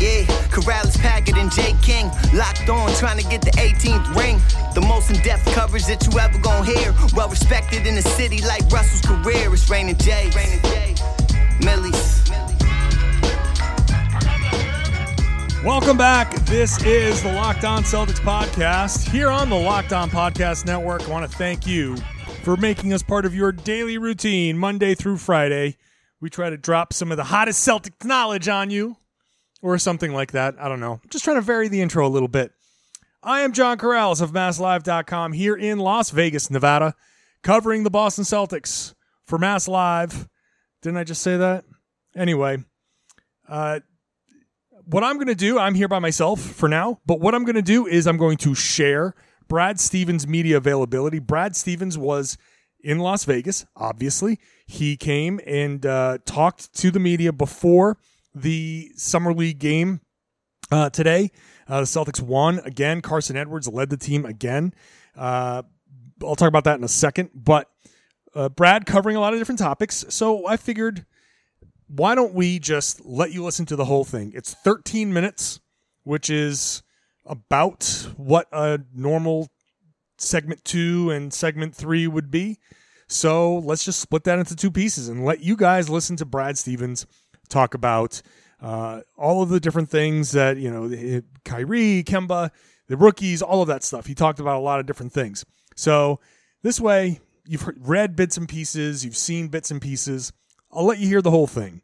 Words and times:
Yeah, 0.00 0.22
Karalis, 0.54 0.96
Packard, 0.96 1.36
and 1.38 1.50
Jay 1.50 1.74
King 1.82 2.08
locked 2.32 2.68
on, 2.68 2.94
trying 2.94 3.18
to 3.18 3.28
get 3.28 3.42
the 3.42 3.50
18th 3.50 4.14
ring. 4.14 4.38
The 4.72 4.80
most 4.80 5.10
in-depth 5.10 5.46
coverage 5.46 5.86
that 5.86 6.06
you 6.06 6.16
ever 6.20 6.38
gonna 6.38 6.64
hear. 6.64 6.94
Well 7.16 7.28
respected 7.28 7.84
in 7.84 7.96
the 7.96 8.02
city 8.02 8.40
like 8.42 8.62
Russell's 8.70 9.00
career. 9.00 9.52
It's 9.52 9.68
Rain 9.68 9.88
and 9.88 10.00
Jay. 10.00 10.30
Millie's. 11.64 12.30
Welcome 15.64 15.96
back. 15.96 16.32
This 16.46 16.80
is 16.84 17.20
the 17.24 17.32
Locked 17.32 17.64
On 17.64 17.82
Celtics 17.82 18.20
podcast 18.20 19.10
here 19.10 19.30
on 19.30 19.50
the 19.50 19.56
Locked 19.56 19.92
On 19.92 20.08
Podcast 20.08 20.64
Network. 20.64 21.08
I 21.08 21.10
want 21.10 21.28
to 21.28 21.36
thank 21.36 21.66
you 21.66 21.96
for 22.44 22.56
making 22.56 22.92
us 22.92 23.02
part 23.02 23.26
of 23.26 23.34
your 23.34 23.50
daily 23.50 23.98
routine, 23.98 24.58
Monday 24.58 24.94
through 24.94 25.16
Friday. 25.16 25.76
We 26.20 26.30
try 26.30 26.50
to 26.50 26.56
drop 26.56 26.92
some 26.92 27.10
of 27.10 27.16
the 27.16 27.24
hottest 27.24 27.66
Celtics 27.66 28.04
knowledge 28.04 28.46
on 28.46 28.70
you 28.70 28.96
or 29.62 29.78
something 29.78 30.12
like 30.12 30.32
that. 30.32 30.54
I 30.58 30.68
don't 30.68 30.80
know. 30.80 31.00
Just 31.10 31.24
trying 31.24 31.36
to 31.36 31.42
vary 31.42 31.68
the 31.68 31.80
intro 31.80 32.06
a 32.06 32.08
little 32.08 32.28
bit. 32.28 32.52
I 33.22 33.40
am 33.40 33.52
John 33.52 33.78
Karalis 33.78 34.22
of 34.22 34.32
MassLive.com 34.32 35.32
here 35.32 35.56
in 35.56 35.78
Las 35.78 36.10
Vegas, 36.10 36.50
Nevada, 36.50 36.94
covering 37.42 37.82
the 37.82 37.90
Boston 37.90 38.24
Celtics 38.24 38.94
for 39.26 39.38
Mass 39.38 39.66
Live. 39.66 40.28
Didn't 40.82 40.98
I 40.98 41.04
just 41.04 41.22
say 41.22 41.36
that? 41.36 41.64
Anyway, 42.14 42.58
uh, 43.48 43.80
what 44.84 45.04
I'm 45.04 45.16
going 45.16 45.26
to 45.28 45.34
do, 45.34 45.58
I'm 45.58 45.74
here 45.74 45.88
by 45.88 45.98
myself 45.98 46.40
for 46.40 46.68
now, 46.68 47.00
but 47.04 47.20
what 47.20 47.34
I'm 47.34 47.44
going 47.44 47.56
to 47.56 47.62
do 47.62 47.86
is 47.86 48.06
I'm 48.06 48.16
going 48.16 48.38
to 48.38 48.54
share 48.54 49.14
Brad 49.48 49.80
Stevens' 49.80 50.26
media 50.26 50.56
availability. 50.56 51.18
Brad 51.18 51.56
Stevens 51.56 51.98
was 51.98 52.38
in 52.80 52.98
Las 52.98 53.24
Vegas, 53.24 53.66
obviously. 53.76 54.38
He 54.66 54.96
came 54.96 55.40
and 55.46 55.84
uh, 55.84 56.18
talked 56.24 56.72
to 56.76 56.90
the 56.90 57.00
media 57.00 57.32
before 57.32 57.98
the 58.42 58.90
Summer 58.96 59.32
League 59.32 59.58
game 59.58 60.00
uh, 60.70 60.90
today. 60.90 61.30
Uh, 61.66 61.80
the 61.80 61.86
Celtics 61.86 62.20
won 62.20 62.60
again. 62.60 63.00
Carson 63.00 63.36
Edwards 63.36 63.68
led 63.68 63.90
the 63.90 63.96
team 63.96 64.24
again. 64.24 64.72
Uh, 65.16 65.62
I'll 66.22 66.36
talk 66.36 66.48
about 66.48 66.64
that 66.64 66.78
in 66.78 66.84
a 66.84 66.88
second, 66.88 67.30
but 67.34 67.70
uh, 68.34 68.48
Brad 68.48 68.86
covering 68.86 69.16
a 69.16 69.20
lot 69.20 69.32
of 69.32 69.38
different 69.38 69.58
topics. 69.58 70.04
So 70.08 70.46
I 70.46 70.56
figured, 70.56 71.06
why 71.86 72.14
don't 72.14 72.34
we 72.34 72.58
just 72.58 73.04
let 73.04 73.32
you 73.32 73.44
listen 73.44 73.66
to 73.66 73.76
the 73.76 73.84
whole 73.84 74.04
thing? 74.04 74.32
It's 74.34 74.54
13 74.54 75.12
minutes, 75.12 75.60
which 76.04 76.30
is 76.30 76.82
about 77.24 78.08
what 78.16 78.46
a 78.52 78.80
normal 78.94 79.48
segment 80.16 80.64
two 80.64 81.10
and 81.10 81.32
segment 81.32 81.74
three 81.74 82.06
would 82.06 82.30
be. 82.30 82.58
So 83.06 83.58
let's 83.58 83.84
just 83.84 84.00
split 84.00 84.24
that 84.24 84.38
into 84.38 84.54
two 84.54 84.70
pieces 84.70 85.08
and 85.08 85.24
let 85.24 85.40
you 85.40 85.56
guys 85.56 85.88
listen 85.88 86.16
to 86.16 86.26
Brad 86.26 86.58
Stevens 86.58 87.06
talk 87.48 87.74
about 87.74 88.22
uh, 88.60 89.00
all 89.16 89.42
of 89.42 89.48
the 89.48 89.60
different 89.60 89.90
things 89.90 90.32
that, 90.32 90.56
you 90.56 90.70
know, 90.70 91.22
Kyrie, 91.44 92.04
Kemba, 92.04 92.50
the 92.88 92.96
rookies, 92.96 93.42
all 93.42 93.62
of 93.62 93.68
that 93.68 93.84
stuff. 93.84 94.06
He 94.06 94.14
talked 94.14 94.40
about 94.40 94.56
a 94.56 94.64
lot 94.64 94.80
of 94.80 94.86
different 94.86 95.12
things. 95.12 95.44
So 95.76 96.20
this 96.62 96.80
way, 96.80 97.20
you've 97.46 97.68
read 97.78 98.16
bits 98.16 98.36
and 98.36 98.48
pieces, 98.48 99.04
you've 99.04 99.16
seen 99.16 99.48
bits 99.48 99.70
and 99.70 99.80
pieces. 99.80 100.32
I'll 100.72 100.86
let 100.86 100.98
you 100.98 101.06
hear 101.06 101.22
the 101.22 101.30
whole 101.30 101.46
thing. 101.46 101.82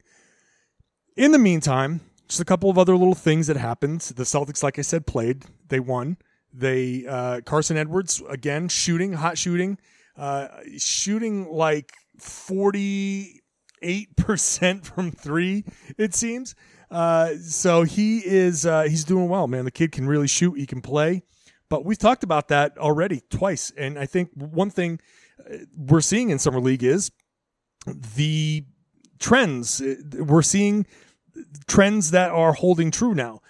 In 1.17 1.33
the 1.33 1.39
meantime, 1.39 2.01
just 2.29 2.41
a 2.41 2.45
couple 2.45 2.71
of 2.71 2.79
other 2.79 2.97
little 2.97 3.15
things 3.15 3.47
that 3.47 3.57
happened. 3.57 4.01
The 4.01 4.25
Celtics, 4.25 4.63
like 4.63 4.79
I 4.79 4.83
said, 4.83 5.07
played. 5.07 5.45
They 5.69 5.79
won. 5.79 6.17
They 6.53 7.07
uh, 7.07 7.41
Carson 7.43 7.77
Edwards 7.77 8.23
again 8.29 8.69
shooting, 8.69 9.13
hot 9.13 9.39
shooting, 9.39 9.79
uh, 10.17 10.49
shooting 10.77 11.51
like 11.51 11.93
forty 12.19 13.43
eight 13.85 14.17
percent 14.17 14.85
from 14.87 15.13
three. 15.13 15.65
It 15.97 16.15
seems. 16.15 16.55
Uh, 16.91 17.35
so 17.37 17.83
he 17.83 18.19
is 18.19 18.67
uh, 18.67 18.83
he's 18.83 19.05
doing 19.05 19.29
well, 19.29 19.47
man. 19.47 19.65
The 19.65 19.71
kid 19.71 19.93
can 19.93 20.07
really 20.07 20.29
shoot. 20.29 20.55
He 20.55 20.67
can 20.67 20.81
play. 20.81 21.23
But 21.69 21.85
we've 21.85 21.99
talked 21.99 22.25
about 22.25 22.49
that 22.49 22.77
already 22.79 23.23
twice, 23.31 23.73
and 23.77 23.99
I 23.99 24.07
think 24.07 24.31
one 24.35 24.71
thing 24.71 25.01
uh, 25.41 25.59
we're 25.77 26.03
seeing 26.03 26.31
in 26.31 26.39
summer 26.39 26.61
league 26.61 26.85
is 26.85 27.11
the 28.17 28.65
trends. 29.19 29.81
Uh, 29.81 29.97
We're 30.19 30.43
seeing 30.43 30.87
trends 31.67 32.11
that 32.13 32.31
are 32.31 32.53
holding 32.53 32.91
true 32.91 33.15
now. 33.15 33.41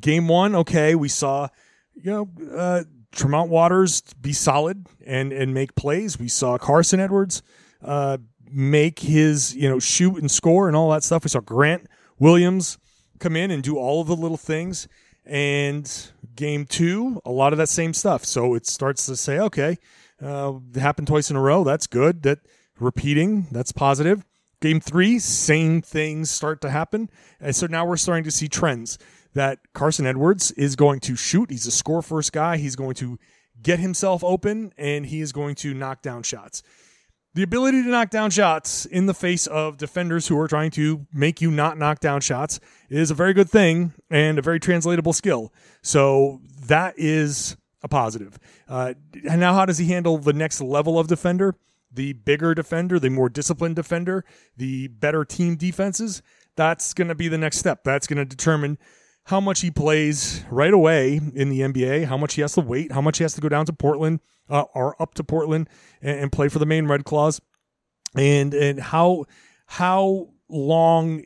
Game 0.00 0.28
one, 0.28 0.54
okay, 0.54 0.94
we 0.94 1.08
saw 1.08 1.48
you 1.94 2.10
know 2.10 2.30
uh, 2.56 2.84
Tremont 3.12 3.50
Waters 3.50 4.00
be 4.20 4.32
solid 4.32 4.86
and 5.04 5.32
and 5.32 5.52
make 5.52 5.74
plays. 5.74 6.18
We 6.18 6.28
saw 6.28 6.56
Carson 6.56 7.00
Edwards 7.00 7.42
uh, 7.82 8.18
make 8.52 9.00
his 9.00 9.54
you 9.54 9.68
know 9.68 9.78
shoot 9.78 10.16
and 10.16 10.30
score 10.30 10.68
and 10.68 10.76
all 10.76 10.90
that 10.90 11.04
stuff. 11.04 11.24
We 11.24 11.30
saw 11.30 11.40
Grant 11.40 11.86
Williams 12.18 12.78
come 13.18 13.36
in 13.36 13.50
and 13.50 13.62
do 13.62 13.78
all 13.78 14.00
of 14.00 14.08
the 14.08 14.16
little 14.16 14.36
things. 14.36 14.88
And 15.24 15.90
game 16.34 16.64
two, 16.64 17.20
a 17.24 17.30
lot 17.30 17.52
of 17.52 17.58
that 17.58 17.68
same 17.68 17.94
stuff. 17.94 18.24
So 18.24 18.54
it 18.54 18.66
starts 18.66 19.06
to 19.06 19.16
say, 19.16 19.38
okay, 19.38 19.78
uh, 20.20 20.54
happened 20.74 21.06
twice 21.06 21.30
in 21.30 21.36
a 21.36 21.40
row. 21.40 21.62
That's 21.62 21.86
good. 21.86 22.22
That 22.22 22.40
repeating, 22.78 23.46
that's 23.52 23.72
positive. 23.72 24.24
Game 24.60 24.80
three, 24.80 25.18
same 25.18 25.80
things 25.82 26.30
start 26.30 26.60
to 26.62 26.70
happen. 26.70 27.10
And 27.40 27.54
so 27.54 27.66
now 27.66 27.86
we're 27.86 27.96
starting 27.96 28.24
to 28.24 28.30
see 28.30 28.48
trends 28.48 28.98
that 29.34 29.60
Carson 29.72 30.06
Edwards 30.06 30.50
is 30.52 30.76
going 30.76 31.00
to 31.00 31.16
shoot. 31.16 31.50
He's 31.50 31.66
a 31.66 31.70
score 31.70 32.02
first 32.02 32.32
guy. 32.32 32.56
He's 32.56 32.76
going 32.76 32.94
to 32.96 33.18
get 33.62 33.78
himself 33.78 34.24
open 34.24 34.72
and 34.76 35.06
he 35.06 35.20
is 35.20 35.32
going 35.32 35.54
to 35.56 35.72
knock 35.72 36.02
down 36.02 36.22
shots. 36.22 36.62
The 37.32 37.44
ability 37.44 37.84
to 37.84 37.88
knock 37.88 38.10
down 38.10 38.30
shots 38.30 38.86
in 38.86 39.06
the 39.06 39.14
face 39.14 39.46
of 39.46 39.76
defenders 39.76 40.26
who 40.26 40.38
are 40.40 40.48
trying 40.48 40.72
to 40.72 41.06
make 41.12 41.40
you 41.40 41.52
not 41.52 41.78
knock 41.78 42.00
down 42.00 42.20
shots 42.20 42.58
is 42.88 43.12
a 43.12 43.14
very 43.14 43.32
good 43.32 43.48
thing 43.48 43.92
and 44.10 44.36
a 44.36 44.42
very 44.42 44.58
translatable 44.58 45.12
skill. 45.12 45.52
So 45.80 46.40
that 46.66 46.94
is 46.96 47.56
a 47.84 47.88
positive. 47.88 48.36
Uh, 48.68 48.94
and 49.28 49.40
now, 49.40 49.54
how 49.54 49.64
does 49.64 49.78
he 49.78 49.86
handle 49.86 50.18
the 50.18 50.32
next 50.32 50.60
level 50.60 50.98
of 50.98 51.06
defender? 51.06 51.54
The 51.92 52.14
bigger 52.14 52.52
defender, 52.52 52.98
the 52.98 53.10
more 53.10 53.28
disciplined 53.28 53.76
defender, 53.76 54.24
the 54.56 54.88
better 54.88 55.24
team 55.24 55.54
defenses. 55.54 56.22
That's 56.56 56.92
going 56.94 57.08
to 57.08 57.14
be 57.14 57.28
the 57.28 57.38
next 57.38 57.58
step. 57.58 57.84
That's 57.84 58.08
going 58.08 58.18
to 58.18 58.24
determine 58.24 58.76
how 59.30 59.40
much 59.40 59.60
he 59.60 59.70
plays 59.70 60.42
right 60.50 60.74
away 60.74 61.20
in 61.34 61.50
the 61.50 61.60
NBA, 61.60 62.04
how 62.04 62.16
much 62.16 62.34
he 62.34 62.40
has 62.40 62.54
to 62.54 62.60
wait, 62.60 62.90
how 62.90 63.00
much 63.00 63.18
he 63.18 63.22
has 63.22 63.32
to 63.34 63.40
go 63.40 63.48
down 63.48 63.64
to 63.64 63.72
Portland 63.72 64.18
uh, 64.48 64.64
or 64.74 65.00
up 65.00 65.14
to 65.14 65.22
Portland 65.22 65.68
and, 66.02 66.18
and 66.18 66.32
play 66.32 66.48
for 66.48 66.58
the 66.58 66.66
Maine 66.66 66.88
Red 66.88 67.04
Claws, 67.04 67.40
and 68.16 68.52
and 68.52 68.80
how 68.80 69.26
how 69.66 70.30
long 70.48 71.22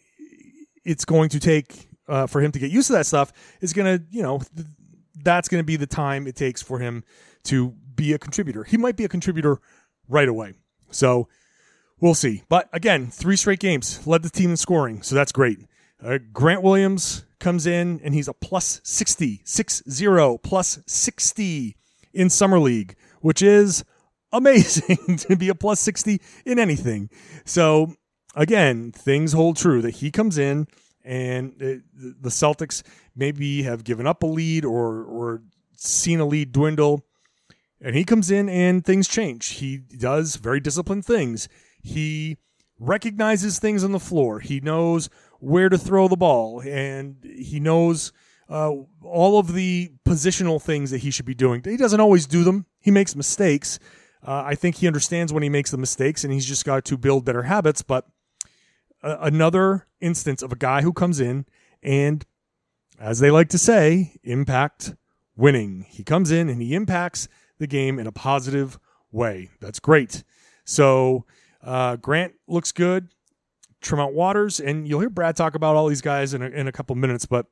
it's 0.84 1.06
going 1.06 1.30
to 1.30 1.40
take 1.40 1.88
uh, 2.06 2.26
for 2.26 2.42
him 2.42 2.52
to 2.52 2.58
get 2.58 2.70
used 2.70 2.88
to 2.88 2.92
that 2.92 3.06
stuff 3.06 3.32
is 3.62 3.72
going 3.72 3.98
to 3.98 4.04
you 4.10 4.22
know 4.22 4.38
th- 4.54 4.68
that's 5.22 5.48
going 5.48 5.60
to 5.62 5.66
be 5.66 5.76
the 5.76 5.86
time 5.86 6.26
it 6.26 6.36
takes 6.36 6.60
for 6.60 6.78
him 6.78 7.04
to 7.44 7.70
be 7.96 8.12
a 8.12 8.18
contributor. 8.18 8.64
He 8.64 8.76
might 8.76 8.96
be 8.96 9.04
a 9.04 9.08
contributor 9.08 9.62
right 10.10 10.28
away, 10.28 10.52
so 10.90 11.26
we'll 12.00 12.12
see. 12.12 12.42
But 12.50 12.68
again, 12.70 13.06
three 13.06 13.36
straight 13.36 13.60
games 13.60 14.06
led 14.06 14.22
the 14.22 14.28
team 14.28 14.50
in 14.50 14.58
scoring, 14.58 15.00
so 15.00 15.14
that's 15.14 15.32
great. 15.32 15.60
Uh, 16.04 16.18
Grant 16.34 16.62
Williams 16.62 17.24
comes 17.44 17.66
in 17.66 18.00
and 18.02 18.14
he's 18.14 18.26
a 18.26 18.32
plus 18.32 18.80
60, 18.82 19.42
6-0, 19.44 20.42
plus 20.42 20.78
60 20.86 21.76
in 22.14 22.30
Summer 22.30 22.58
League, 22.58 22.96
which 23.20 23.42
is 23.42 23.84
amazing 24.32 25.16
to 25.18 25.36
be 25.36 25.50
a 25.50 25.54
plus 25.54 25.78
60 25.80 26.22
in 26.46 26.58
anything. 26.58 27.10
So 27.44 27.94
again, 28.34 28.92
things 28.92 29.34
hold 29.34 29.58
true 29.58 29.82
that 29.82 29.96
he 29.96 30.10
comes 30.10 30.38
in 30.38 30.66
and 31.04 31.52
the 31.58 32.30
Celtics 32.30 32.82
maybe 33.14 33.62
have 33.64 33.84
given 33.84 34.06
up 34.06 34.22
a 34.22 34.26
lead 34.26 34.64
or 34.64 35.04
or 35.04 35.42
seen 35.76 36.20
a 36.20 36.24
lead 36.24 36.50
dwindle 36.50 37.04
and 37.78 37.94
he 37.94 38.04
comes 38.04 38.30
in 38.30 38.48
and 38.48 38.82
things 38.82 39.06
change. 39.06 39.48
He 39.48 39.76
does 39.76 40.36
very 40.36 40.60
disciplined 40.60 41.04
things. 41.04 41.46
He 41.82 42.38
recognizes 42.78 43.58
things 43.58 43.84
on 43.84 43.92
the 43.92 44.00
floor. 44.00 44.40
He 44.40 44.60
knows 44.60 45.10
where 45.44 45.68
to 45.68 45.78
throw 45.78 46.08
the 46.08 46.16
ball, 46.16 46.60
and 46.60 47.16
he 47.22 47.60
knows 47.60 48.12
uh, 48.48 48.70
all 49.02 49.38
of 49.38 49.52
the 49.52 49.92
positional 50.06 50.60
things 50.60 50.90
that 50.90 50.98
he 50.98 51.10
should 51.10 51.26
be 51.26 51.34
doing. 51.34 51.62
He 51.64 51.76
doesn't 51.76 52.00
always 52.00 52.26
do 52.26 52.44
them. 52.44 52.66
He 52.80 52.90
makes 52.90 53.14
mistakes. 53.14 53.78
Uh, 54.26 54.42
I 54.44 54.54
think 54.54 54.76
he 54.76 54.86
understands 54.86 55.32
when 55.32 55.42
he 55.42 55.48
makes 55.48 55.70
the 55.70 55.76
mistakes, 55.76 56.24
and 56.24 56.32
he's 56.32 56.46
just 56.46 56.64
got 56.64 56.84
to 56.86 56.96
build 56.96 57.24
better 57.24 57.42
habits. 57.42 57.82
But 57.82 58.06
uh, 59.02 59.18
another 59.20 59.86
instance 60.00 60.42
of 60.42 60.50
a 60.50 60.56
guy 60.56 60.82
who 60.82 60.92
comes 60.92 61.20
in 61.20 61.44
and, 61.82 62.24
as 62.98 63.18
they 63.18 63.30
like 63.30 63.50
to 63.50 63.58
say, 63.58 64.16
impact 64.22 64.94
winning. 65.36 65.84
He 65.88 66.02
comes 66.04 66.30
in 66.30 66.48
and 66.48 66.62
he 66.62 66.74
impacts 66.74 67.28
the 67.58 67.66
game 67.66 67.98
in 67.98 68.06
a 68.06 68.12
positive 68.12 68.78
way. 69.12 69.50
That's 69.60 69.80
great. 69.80 70.24
So 70.64 71.26
uh, 71.62 71.96
Grant 71.96 72.34
looks 72.48 72.72
good. 72.72 73.08
Tremont 73.84 74.14
Waters, 74.14 74.58
and 74.58 74.88
you'll 74.88 75.00
hear 75.00 75.10
Brad 75.10 75.36
talk 75.36 75.54
about 75.54 75.76
all 75.76 75.86
these 75.86 76.00
guys 76.00 76.34
in 76.34 76.42
a, 76.42 76.46
in 76.46 76.66
a 76.66 76.72
couple 76.72 76.96
minutes, 76.96 77.26
but 77.26 77.46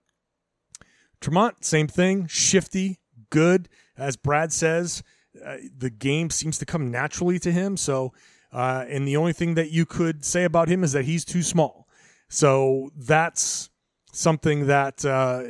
Tremont, 1.21 1.65
same 1.65 1.87
thing, 1.87 2.27
shifty, 2.27 2.99
good. 3.31 3.69
As 3.97 4.17
Brad 4.17 4.53
says, 4.53 5.03
uh, 5.45 5.59
the 5.77 5.91
game 5.91 6.31
seems 6.31 6.59
to 6.59 6.67
come 6.67 6.91
naturally 6.91 7.39
to 7.39 7.53
him. 7.53 7.77
So, 7.77 8.13
uh, 8.53 8.85
and 8.89 9.07
the 9.07 9.17
only 9.17 9.33
thing 9.33 9.55
that 9.55 9.71
you 9.71 9.87
could 9.87 10.25
say 10.25 10.45
about 10.45 10.69
him 10.69 10.83
is 10.83 10.93
that 10.93 11.05
he's 11.05 11.25
too 11.25 11.43
small. 11.43 11.87
So 12.29 12.91
that's 12.97 13.71
something 14.13 14.67
that 14.67 15.05
uh, 15.05 15.45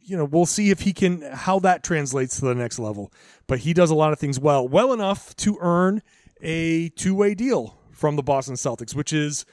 you 0.00 0.16
know 0.16 0.24
we'll 0.24 0.46
see 0.46 0.70
if 0.70 0.80
he 0.80 0.92
can 0.92 1.22
how 1.22 1.58
that 1.60 1.82
translates 1.82 2.38
to 2.38 2.46
the 2.46 2.54
next 2.54 2.78
level. 2.78 3.12
But 3.46 3.60
he 3.60 3.72
does 3.74 3.90
a 3.90 3.94
lot 3.94 4.12
of 4.12 4.18
things 4.18 4.40
well, 4.40 4.66
well 4.66 4.92
enough 4.92 5.34
to 5.36 5.58
earn 5.60 6.02
a 6.40 6.90
two 6.90 7.14
way 7.14 7.34
deal 7.34 7.78
from 7.90 8.16
the 8.16 8.22
Boston 8.22 8.54
Celtics, 8.54 8.94
which 8.94 9.12
is 9.12 9.44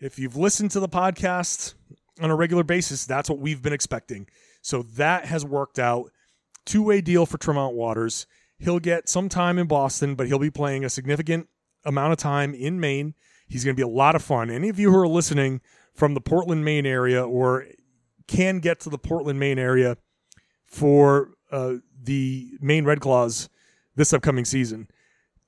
if 0.00 0.18
you've 0.18 0.36
listened 0.36 0.70
to 0.72 0.80
the 0.80 0.88
podcast 0.88 1.74
on 2.20 2.30
a 2.30 2.36
regular 2.36 2.64
basis, 2.64 3.06
that's 3.06 3.30
what 3.30 3.38
we've 3.38 3.62
been 3.62 3.72
expecting. 3.72 4.26
So 4.62 4.82
that 4.82 5.26
has 5.26 5.44
worked 5.44 5.78
out. 5.78 6.10
Two 6.64 6.82
way 6.82 7.00
deal 7.00 7.26
for 7.26 7.38
Tremont 7.38 7.74
Waters. 7.74 8.26
He'll 8.58 8.80
get 8.80 9.08
some 9.08 9.28
time 9.28 9.58
in 9.58 9.66
Boston, 9.66 10.14
but 10.14 10.26
he'll 10.26 10.38
be 10.38 10.50
playing 10.50 10.84
a 10.84 10.90
significant 10.90 11.48
amount 11.84 12.12
of 12.12 12.18
time 12.18 12.54
in 12.54 12.80
Maine. 12.80 13.14
He's 13.48 13.64
going 13.64 13.76
to 13.76 13.78
be 13.78 13.88
a 13.88 13.94
lot 13.94 14.16
of 14.16 14.22
fun. 14.22 14.50
Any 14.50 14.68
of 14.68 14.78
you 14.78 14.90
who 14.90 14.98
are 14.98 15.06
listening 15.06 15.60
from 15.94 16.14
the 16.14 16.20
Portland, 16.20 16.64
Maine 16.64 16.86
area 16.86 17.24
or 17.24 17.66
can 18.26 18.58
get 18.58 18.80
to 18.80 18.90
the 18.90 18.98
Portland, 18.98 19.38
Maine 19.38 19.58
area 19.58 19.96
for 20.66 21.30
uh, 21.52 21.74
the 22.02 22.50
Maine 22.60 22.84
Red 22.84 23.00
Claws 23.00 23.48
this 23.94 24.12
upcoming 24.12 24.44
season, 24.44 24.88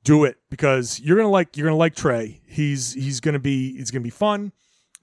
do 0.08 0.24
it 0.24 0.38
because 0.48 0.98
you're 1.00 1.18
gonna 1.18 1.28
like 1.28 1.54
you're 1.54 1.66
gonna 1.66 1.76
like 1.76 1.94
Trey. 1.94 2.40
He's 2.46 2.94
he's 2.94 3.20
gonna 3.20 3.38
be 3.38 3.76
he's 3.76 3.90
gonna 3.90 4.02
be 4.02 4.08
fun. 4.08 4.52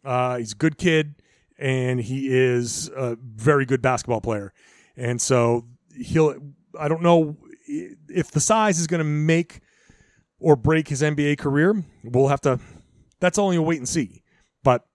Uh, 0.03 0.37
he's 0.37 0.53
a 0.53 0.55
good 0.55 0.79
kid, 0.79 1.21
and 1.59 1.99
he 1.99 2.27
is 2.27 2.89
a 2.89 3.15
very 3.15 3.67
good 3.67 3.83
basketball 3.83 4.19
player. 4.19 4.51
And 4.97 5.21
so 5.21 5.67
he'll. 5.95 6.35
I 6.77 6.87
don't 6.87 7.03
know 7.03 7.37
if 7.67 8.31
the 8.31 8.39
size 8.39 8.79
is 8.79 8.87
gonna 8.87 9.03
make 9.03 9.59
or 10.39 10.55
break 10.55 10.87
his 10.87 11.03
NBA 11.03 11.37
career. 11.37 11.83
We'll 12.03 12.29
have 12.29 12.41
to. 12.41 12.59
That's 13.19 13.37
only 13.37 13.57
a 13.57 13.61
wait 13.61 13.77
and 13.77 13.87
see. 13.87 14.23
But 14.63 14.87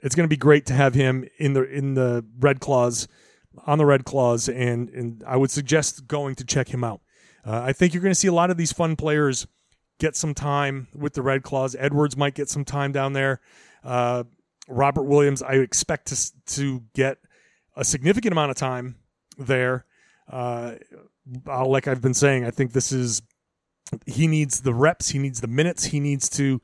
it's 0.00 0.14
to 0.14 0.28
be 0.28 0.36
great 0.38 0.64
to 0.66 0.72
have 0.72 0.94
him 0.94 1.28
in 1.38 1.52
the 1.52 1.64
in 1.64 1.92
the 1.92 2.24
Red 2.38 2.60
Claws 2.60 3.06
on 3.66 3.76
the 3.76 3.84
Red 3.84 4.06
Claws, 4.06 4.48
and 4.48 4.88
and 4.88 5.22
I 5.26 5.36
would 5.36 5.50
suggest 5.50 6.06
going 6.06 6.36
to 6.36 6.44
check 6.46 6.68
him 6.68 6.82
out. 6.82 7.02
Uh, 7.46 7.60
I 7.64 7.74
think 7.74 7.92
you're 7.92 8.02
going 8.02 8.12
to 8.12 8.18
see 8.18 8.28
a 8.28 8.32
lot 8.32 8.50
of 8.50 8.56
these 8.56 8.72
fun 8.72 8.96
players 8.96 9.46
get 9.98 10.16
some 10.16 10.34
time 10.34 10.88
with 10.94 11.14
the 11.14 11.22
Red 11.22 11.42
Claws. 11.42 11.76
Edwards 11.78 12.16
might 12.16 12.34
get 12.34 12.48
some 12.48 12.64
time 12.64 12.92
down 12.92 13.12
there. 13.12 13.40
Uh, 13.84 14.24
Robert 14.68 15.04
Williams, 15.04 15.42
I 15.42 15.54
expect 15.54 16.06
to 16.08 16.54
to 16.54 16.82
get 16.94 17.18
a 17.76 17.84
significant 17.84 18.32
amount 18.32 18.50
of 18.50 18.56
time 18.56 18.96
there. 19.38 19.86
Uh, 20.30 20.74
like 21.44 21.88
I've 21.88 22.02
been 22.02 22.14
saying, 22.14 22.44
I 22.44 22.50
think 22.50 22.72
this 22.72 22.92
is 22.92 23.22
he 24.06 24.26
needs 24.26 24.60
the 24.60 24.74
reps, 24.74 25.08
he 25.08 25.18
needs 25.18 25.40
the 25.40 25.46
minutes, 25.46 25.84
he 25.84 26.00
needs 26.00 26.28
to. 26.30 26.60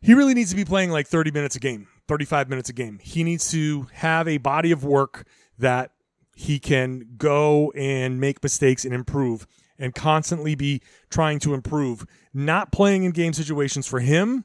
He 0.00 0.12
really 0.12 0.34
needs 0.34 0.50
to 0.50 0.56
be 0.56 0.66
playing 0.66 0.90
like 0.90 1.06
30 1.06 1.30
minutes 1.30 1.56
a 1.56 1.60
game, 1.60 1.88
35 2.08 2.50
minutes 2.50 2.68
a 2.68 2.74
game. 2.74 2.98
He 3.02 3.24
needs 3.24 3.50
to 3.52 3.86
have 3.94 4.28
a 4.28 4.36
body 4.36 4.70
of 4.70 4.84
work 4.84 5.26
that 5.58 5.92
he 6.36 6.58
can 6.58 7.14
go 7.16 7.72
and 7.74 8.20
make 8.20 8.42
mistakes 8.42 8.84
and 8.84 8.92
improve 8.92 9.46
and 9.78 9.94
constantly 9.94 10.54
be 10.54 10.80
trying 11.10 11.38
to 11.40 11.54
improve. 11.54 12.06
Not 12.32 12.72
playing 12.72 13.04
in 13.04 13.10
game 13.12 13.32
situations 13.32 13.86
for 13.86 14.00
him 14.00 14.44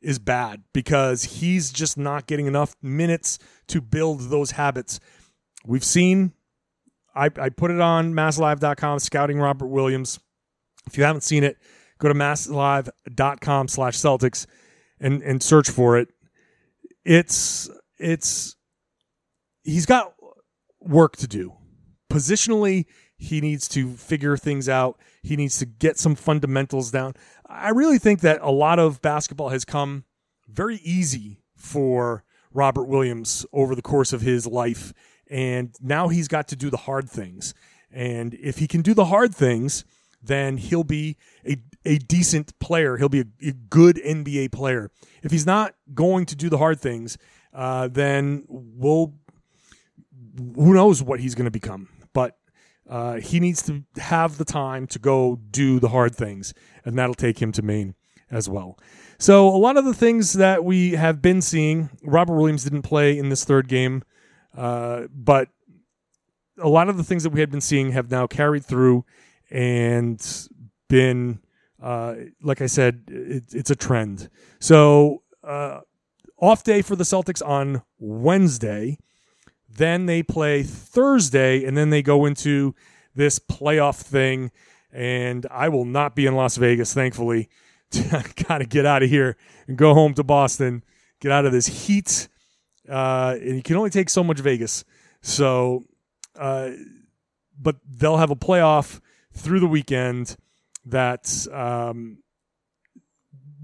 is 0.00 0.18
bad 0.18 0.62
because 0.72 1.24
he's 1.24 1.72
just 1.72 1.96
not 1.96 2.26
getting 2.26 2.46
enough 2.46 2.76
minutes 2.82 3.38
to 3.68 3.80
build 3.80 4.30
those 4.30 4.52
habits. 4.52 5.00
We've 5.64 5.84
seen, 5.84 6.32
I, 7.14 7.30
I 7.38 7.48
put 7.48 7.70
it 7.70 7.80
on 7.80 8.12
masslive.com, 8.12 8.98
scouting 8.98 9.38
Robert 9.38 9.68
Williams. 9.68 10.20
If 10.86 10.98
you 10.98 11.04
haven't 11.04 11.22
seen 11.22 11.42
it, 11.42 11.56
go 11.98 12.08
to 12.08 12.14
masslive.com 12.14 13.68
slash 13.68 13.96
Celtics 13.96 14.46
and, 15.00 15.22
and 15.22 15.42
search 15.42 15.70
for 15.70 15.96
it. 15.96 16.08
It's, 17.04 17.70
it's, 17.98 18.56
he's 19.62 19.86
got 19.86 20.14
work 20.80 21.16
to 21.16 21.26
do. 21.26 21.54
Positionally, 22.10 22.84
he 23.16 23.40
needs 23.40 23.68
to 23.68 23.94
figure 23.94 24.36
things 24.36 24.68
out. 24.68 24.98
He 25.22 25.36
needs 25.36 25.58
to 25.58 25.66
get 25.66 25.98
some 25.98 26.14
fundamentals 26.14 26.90
down. 26.90 27.14
I 27.46 27.70
really 27.70 27.98
think 27.98 28.20
that 28.20 28.40
a 28.42 28.50
lot 28.50 28.78
of 28.78 29.00
basketball 29.00 29.50
has 29.50 29.64
come 29.64 30.04
very 30.48 30.76
easy 30.76 31.38
for 31.56 32.24
Robert 32.52 32.84
Williams 32.84 33.46
over 33.52 33.74
the 33.74 33.82
course 33.82 34.12
of 34.12 34.20
his 34.20 34.46
life. 34.46 34.92
And 35.30 35.74
now 35.80 36.08
he's 36.08 36.28
got 36.28 36.48
to 36.48 36.56
do 36.56 36.70
the 36.70 36.76
hard 36.76 37.08
things. 37.08 37.54
And 37.90 38.34
if 38.34 38.58
he 38.58 38.66
can 38.66 38.82
do 38.82 38.94
the 38.94 39.06
hard 39.06 39.34
things, 39.34 39.84
then 40.22 40.56
he'll 40.56 40.84
be 40.84 41.16
a, 41.46 41.56
a 41.84 41.98
decent 41.98 42.58
player. 42.58 42.96
He'll 42.96 43.08
be 43.08 43.20
a, 43.20 43.26
a 43.42 43.52
good 43.52 43.96
NBA 43.96 44.52
player. 44.52 44.90
If 45.22 45.30
he's 45.30 45.46
not 45.46 45.74
going 45.92 46.26
to 46.26 46.36
do 46.36 46.48
the 46.48 46.58
hard 46.58 46.80
things, 46.80 47.18
uh, 47.52 47.88
then 47.88 48.44
we'll 48.48 49.14
who 50.36 50.74
knows 50.74 51.02
what 51.02 51.20
he's 51.20 51.34
going 51.34 51.44
to 51.44 51.50
become. 51.50 51.88
Uh, 52.88 53.14
he 53.14 53.40
needs 53.40 53.62
to 53.62 53.82
have 53.96 54.36
the 54.38 54.44
time 54.44 54.86
to 54.86 54.98
go 54.98 55.40
do 55.50 55.80
the 55.80 55.88
hard 55.88 56.14
things, 56.14 56.52
and 56.84 56.98
that'll 56.98 57.14
take 57.14 57.40
him 57.40 57.50
to 57.52 57.62
Maine 57.62 57.94
as 58.30 58.48
well. 58.48 58.78
So, 59.18 59.48
a 59.48 59.56
lot 59.56 59.76
of 59.76 59.84
the 59.84 59.94
things 59.94 60.34
that 60.34 60.64
we 60.64 60.92
have 60.92 61.22
been 61.22 61.40
seeing, 61.40 61.90
Robert 62.02 62.34
Williams 62.34 62.64
didn't 62.64 62.82
play 62.82 63.16
in 63.16 63.28
this 63.28 63.44
third 63.44 63.68
game, 63.68 64.02
uh, 64.56 65.04
but 65.14 65.48
a 66.58 66.68
lot 66.68 66.88
of 66.88 66.96
the 66.96 67.04
things 67.04 67.22
that 67.22 67.30
we 67.30 67.40
had 67.40 67.50
been 67.50 67.60
seeing 67.60 67.92
have 67.92 68.10
now 68.10 68.26
carried 68.26 68.64
through 68.64 69.04
and 69.50 70.48
been, 70.88 71.40
uh, 71.82 72.14
like 72.42 72.60
I 72.60 72.66
said, 72.66 73.04
it, 73.08 73.44
it's 73.52 73.70
a 73.70 73.76
trend. 73.76 74.28
So, 74.58 75.22
uh, 75.42 75.80
off 76.38 76.64
day 76.64 76.82
for 76.82 76.96
the 76.96 77.04
Celtics 77.04 77.46
on 77.46 77.82
Wednesday. 77.98 78.98
Then 79.76 80.06
they 80.06 80.22
play 80.22 80.62
Thursday, 80.62 81.64
and 81.64 81.76
then 81.76 81.90
they 81.90 82.02
go 82.02 82.24
into 82.26 82.74
this 83.14 83.38
playoff 83.38 84.00
thing. 84.00 84.50
And 84.92 85.46
I 85.50 85.68
will 85.68 85.84
not 85.84 86.14
be 86.14 86.26
in 86.26 86.36
Las 86.36 86.56
Vegas, 86.56 86.94
thankfully. 86.94 87.48
Got 88.48 88.58
to 88.58 88.66
get 88.66 88.86
out 88.86 89.02
of 89.02 89.10
here 89.10 89.36
and 89.66 89.76
go 89.76 89.94
home 89.94 90.14
to 90.14 90.22
Boston, 90.22 90.84
get 91.20 91.32
out 91.32 91.46
of 91.46 91.52
this 91.52 91.66
heat. 91.66 92.28
Uh, 92.88 93.36
and 93.40 93.56
you 93.56 93.62
can 93.62 93.76
only 93.76 93.90
take 93.90 94.08
so 94.10 94.22
much 94.22 94.38
Vegas. 94.40 94.84
So, 95.22 95.84
uh, 96.38 96.70
but 97.58 97.76
they'll 97.88 98.18
have 98.18 98.30
a 98.30 98.36
playoff 98.36 99.00
through 99.32 99.60
the 99.60 99.66
weekend 99.66 100.36
that 100.86 101.46
um, 101.52 102.18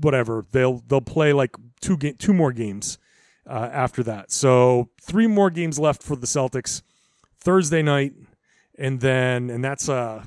whatever 0.01 0.47
they'll 0.53 0.83
they'll 0.87 1.01
play 1.01 1.33
like 1.33 1.55
two 1.81 1.97
ga- 1.97 2.15
two 2.15 2.33
more 2.33 2.53
games 2.53 2.99
uh, 3.51 3.69
after 3.73 4.03
that. 4.05 4.31
So 4.31 4.89
three 5.03 5.27
more 5.27 5.51
games 5.51 5.79
left 5.79 6.03
for 6.03 6.17
the 6.17 6.27
Celtics 6.27 6.83
Thursday 7.39 7.83
night, 7.83 8.15
and 8.79 9.01
then 9.01 9.51
and 9.51 9.65
that's 9.65 9.89
a 9.89 10.27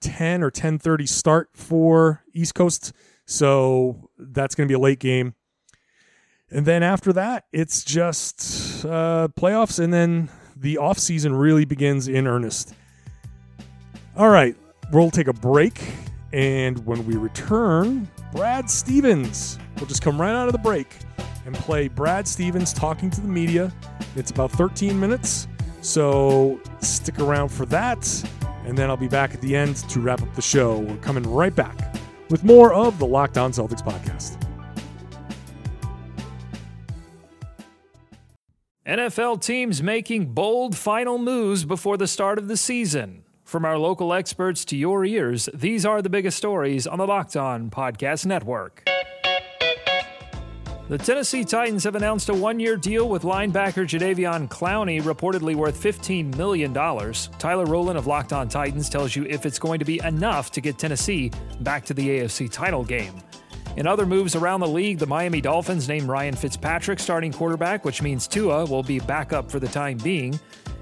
ten 0.00 0.42
or 0.42 0.50
ten 0.50 0.78
thirty 0.78 1.06
start 1.06 1.50
for 1.54 2.24
East 2.34 2.54
Coast. 2.54 2.92
So 3.24 4.10
that's 4.18 4.54
going 4.54 4.66
to 4.66 4.70
be 4.70 4.76
a 4.76 4.78
late 4.78 4.98
game. 4.98 5.34
And 6.50 6.64
then 6.64 6.82
after 6.82 7.12
that, 7.12 7.44
it's 7.52 7.84
just 7.84 8.84
uh, 8.84 9.28
playoffs, 9.36 9.78
and 9.78 9.92
then 9.92 10.30
the 10.56 10.78
off 10.78 10.98
season 10.98 11.36
really 11.36 11.66
begins 11.66 12.08
in 12.08 12.26
earnest. 12.26 12.74
All 14.16 14.30
right, 14.30 14.56
we'll 14.90 15.10
take 15.10 15.28
a 15.28 15.34
break, 15.34 15.78
and 16.32 16.84
when 16.84 17.06
we 17.06 17.16
return, 17.16 18.08
Brad 18.32 18.68
Stevens 18.70 19.58
will 19.78 19.86
just 19.86 20.02
come 20.02 20.20
right 20.20 20.34
out 20.34 20.46
of 20.46 20.52
the 20.52 20.58
break 20.58 20.98
and 21.46 21.54
play 21.54 21.88
Brad 21.88 22.28
Stevens 22.28 22.72
talking 22.72 23.10
to 23.10 23.20
the 23.20 23.28
media. 23.28 23.72
It's 24.16 24.30
about 24.30 24.52
13 24.52 24.98
minutes, 24.98 25.48
so 25.80 26.60
stick 26.80 27.18
around 27.18 27.48
for 27.48 27.64
that. 27.66 28.30
And 28.64 28.76
then 28.76 28.90
I'll 28.90 28.98
be 28.98 29.08
back 29.08 29.32
at 29.32 29.40
the 29.40 29.56
end 29.56 29.76
to 29.88 30.00
wrap 30.00 30.20
up 30.20 30.34
the 30.34 30.42
show. 30.42 30.78
We're 30.78 30.96
coming 30.98 31.22
right 31.22 31.54
back 31.54 31.96
with 32.28 32.44
more 32.44 32.74
of 32.74 32.98
the 32.98 33.06
Locked 33.06 33.38
On 33.38 33.50
Celtics 33.50 33.82
podcast. 33.82 34.44
NFL 38.86 39.42
teams 39.42 39.82
making 39.82 40.32
bold 40.32 40.76
final 40.76 41.18
moves 41.18 41.64
before 41.64 41.96
the 41.96 42.06
start 42.06 42.38
of 42.38 42.48
the 42.48 42.56
season. 42.56 43.22
From 43.48 43.64
our 43.64 43.78
local 43.78 44.12
experts 44.12 44.62
to 44.66 44.76
your 44.76 45.06
ears, 45.06 45.48
these 45.54 45.86
are 45.86 46.02
the 46.02 46.10
biggest 46.10 46.36
stories 46.36 46.86
on 46.86 46.98
the 46.98 47.06
Locked 47.06 47.34
On 47.34 47.70
Podcast 47.70 48.26
Network. 48.26 48.86
The 50.90 50.98
Tennessee 50.98 51.44
Titans 51.44 51.82
have 51.84 51.94
announced 51.94 52.28
a 52.28 52.34
one 52.34 52.60
year 52.60 52.76
deal 52.76 53.08
with 53.08 53.22
linebacker 53.22 53.86
Jadeveon 53.88 54.50
Clowney, 54.50 55.00
reportedly 55.00 55.54
worth 55.54 55.82
$15 55.82 56.36
million. 56.36 56.74
Tyler 56.74 57.64
Rowland 57.64 57.96
of 57.96 58.06
Locked 58.06 58.34
On 58.34 58.50
Titans 58.50 58.90
tells 58.90 59.16
you 59.16 59.24
if 59.24 59.46
it's 59.46 59.58
going 59.58 59.78
to 59.78 59.86
be 59.86 59.98
enough 60.04 60.50
to 60.50 60.60
get 60.60 60.78
Tennessee 60.78 61.32
back 61.60 61.86
to 61.86 61.94
the 61.94 62.06
AFC 62.06 62.52
title 62.52 62.84
game. 62.84 63.14
In 63.78 63.86
other 63.86 64.04
moves 64.04 64.36
around 64.36 64.60
the 64.60 64.68
league, 64.68 64.98
the 64.98 65.06
Miami 65.06 65.40
Dolphins 65.40 65.88
named 65.88 66.06
Ryan 66.06 66.36
Fitzpatrick 66.36 67.00
starting 67.00 67.32
quarterback, 67.32 67.86
which 67.86 68.02
means 68.02 68.28
Tua 68.28 68.66
will 68.66 68.82
be 68.82 68.98
backup 68.98 69.50
for 69.50 69.58
the 69.58 69.68
time 69.68 69.96
being. 69.96 70.38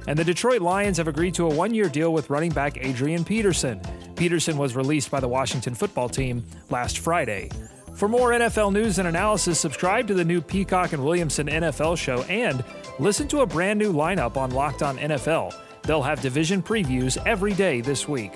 And 0.07 0.19
the 0.19 0.25
Detroit 0.25 0.63
Lions 0.63 0.97
have 0.99 1.09
agreed 1.09 1.35
to 1.35 1.47
a 1.47 1.55
one 1.55 1.75
year 1.75 1.89
deal 1.89 2.13
with 2.13 2.31
running 2.31 2.53
back 2.53 2.79
Adrian 2.81 3.25
Peterson. 3.25 3.81
Peterson 4.17 4.57
was 4.57 4.77
released 4.77 5.11
by 5.11 5.21
the 5.21 5.29
Washington 5.29 5.75
football 5.75 6.09
team 6.09 6.45
last 6.71 6.99
Friday. 6.99 7.51
For 7.95 8.09
more 8.09 8.31
NFL 8.31 8.73
news 8.73 8.99
and 8.99 9.09
analysis, 9.09 9.59
subscribe 9.59 10.07
to 10.09 10.15
the 10.15 10.25
new 10.25 10.43
Peacock 10.43 10.93
and 10.93 11.03
Williamson 11.03 11.47
NFL 11.47 11.97
show 11.97 12.23
and 12.25 12.63
listen 12.99 13.27
to 13.29 13.41
a 13.41 13.47
brand 13.47 13.79
new 13.79 13.93
lineup 13.93 14.37
on 14.37 14.51
Locked 14.51 14.83
On 14.83 14.99
NFL. 14.99 15.55
They'll 15.83 16.03
have 16.03 16.21
division 16.21 16.63
previews 16.63 17.17
every 17.27 17.55
day 17.55 17.81
this 17.81 18.07
week. 18.07 18.33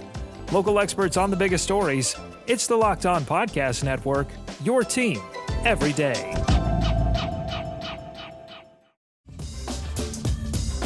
Local 0.50 0.78
experts 0.78 1.16
on 1.16 1.30
the 1.30 1.36
biggest 1.36 1.64
stories. 1.64 2.16
It's 2.46 2.66
the 2.66 2.76
Locked 2.76 3.06
On 3.06 3.22
Podcast 3.22 3.84
Network, 3.84 4.28
your 4.64 4.82
team 4.82 5.20
every 5.64 5.92
day. 5.92 6.34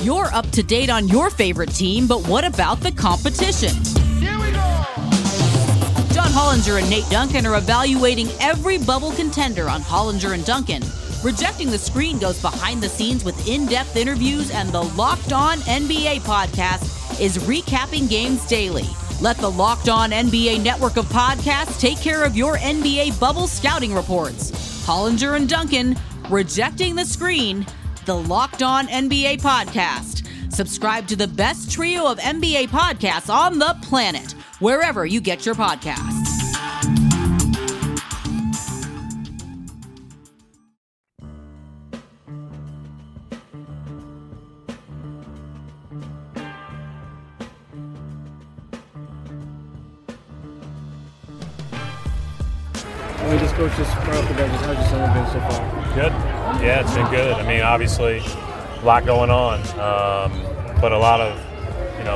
You're 0.04 0.26
up 0.34 0.50
to 0.50 0.62
date 0.62 0.90
on 0.90 1.08
your 1.08 1.30
favorite 1.30 1.70
team, 1.70 2.06
but 2.06 2.28
what 2.28 2.44
about 2.44 2.78
the 2.80 2.92
competition? 2.92 3.74
Here 4.20 4.38
we 4.38 4.50
go. 4.50 4.84
John 6.12 6.28
Hollinger 6.28 6.78
and 6.78 6.90
Nate 6.90 7.08
Duncan 7.08 7.46
are 7.46 7.56
evaluating 7.56 8.28
every 8.38 8.76
bubble 8.76 9.12
contender 9.12 9.66
on 9.66 9.80
Hollinger 9.80 10.34
and 10.34 10.44
Duncan. 10.44 10.82
Rejecting 11.22 11.70
the 11.70 11.78
Screen 11.78 12.18
goes 12.18 12.38
behind 12.42 12.82
the 12.82 12.88
scenes 12.90 13.24
with 13.24 13.48
in 13.48 13.64
depth 13.64 13.96
interviews, 13.96 14.50
and 14.50 14.68
the 14.68 14.82
Locked 14.82 15.32
On 15.32 15.56
NBA 15.60 16.20
podcast 16.20 17.18
is 17.18 17.38
recapping 17.38 18.06
games 18.06 18.46
daily. 18.46 18.84
Let 19.22 19.38
the 19.38 19.50
Locked 19.50 19.88
On 19.88 20.10
NBA 20.10 20.62
network 20.62 20.98
of 20.98 21.06
podcasts 21.06 21.80
take 21.80 21.98
care 21.98 22.24
of 22.24 22.36
your 22.36 22.58
NBA 22.58 23.18
bubble 23.18 23.46
scouting 23.46 23.94
reports. 23.94 24.50
Hollinger 24.84 25.36
and 25.36 25.48
Duncan, 25.48 25.96
Rejecting 26.28 26.94
the 26.94 27.06
Screen, 27.06 27.66
the 28.04 28.16
Locked 28.16 28.62
On 28.62 28.86
NBA 28.86 29.40
podcast. 29.40 30.26
Subscribe 30.52 31.06
to 31.08 31.16
the 31.16 31.28
best 31.28 31.70
trio 31.70 32.06
of 32.06 32.18
NBA 32.18 32.68
podcasts 32.68 33.32
on 33.32 33.58
the 33.58 33.76
planet, 33.82 34.32
wherever 34.60 35.04
you 35.06 35.20
get 35.20 35.44
your 35.46 35.54
podcasts. 35.54 36.13
Me 53.34 53.40
just 53.40 53.56
coach 53.56 53.76
this 53.76 53.88
right 53.88 54.14
off 54.14 54.28
the. 54.28 54.34
Just 54.34 54.64
how's 54.64 54.76
your 54.76 54.86
summer 54.86 55.12
been 55.12 55.26
so 55.26 55.40
far? 55.40 55.94
Good. 55.96 56.12
Yeah, 56.62 56.82
it's 56.82 56.94
been 56.94 57.10
good. 57.10 57.34
I 57.34 57.42
mean, 57.44 57.62
obviously, 57.62 58.18
a 58.18 58.84
lot 58.84 59.04
going 59.04 59.28
on, 59.28 59.58
um, 59.74 60.30
but 60.80 60.92
a 60.92 60.98
lot 60.98 61.20
of, 61.20 61.36
you 61.98 62.04
know, 62.04 62.14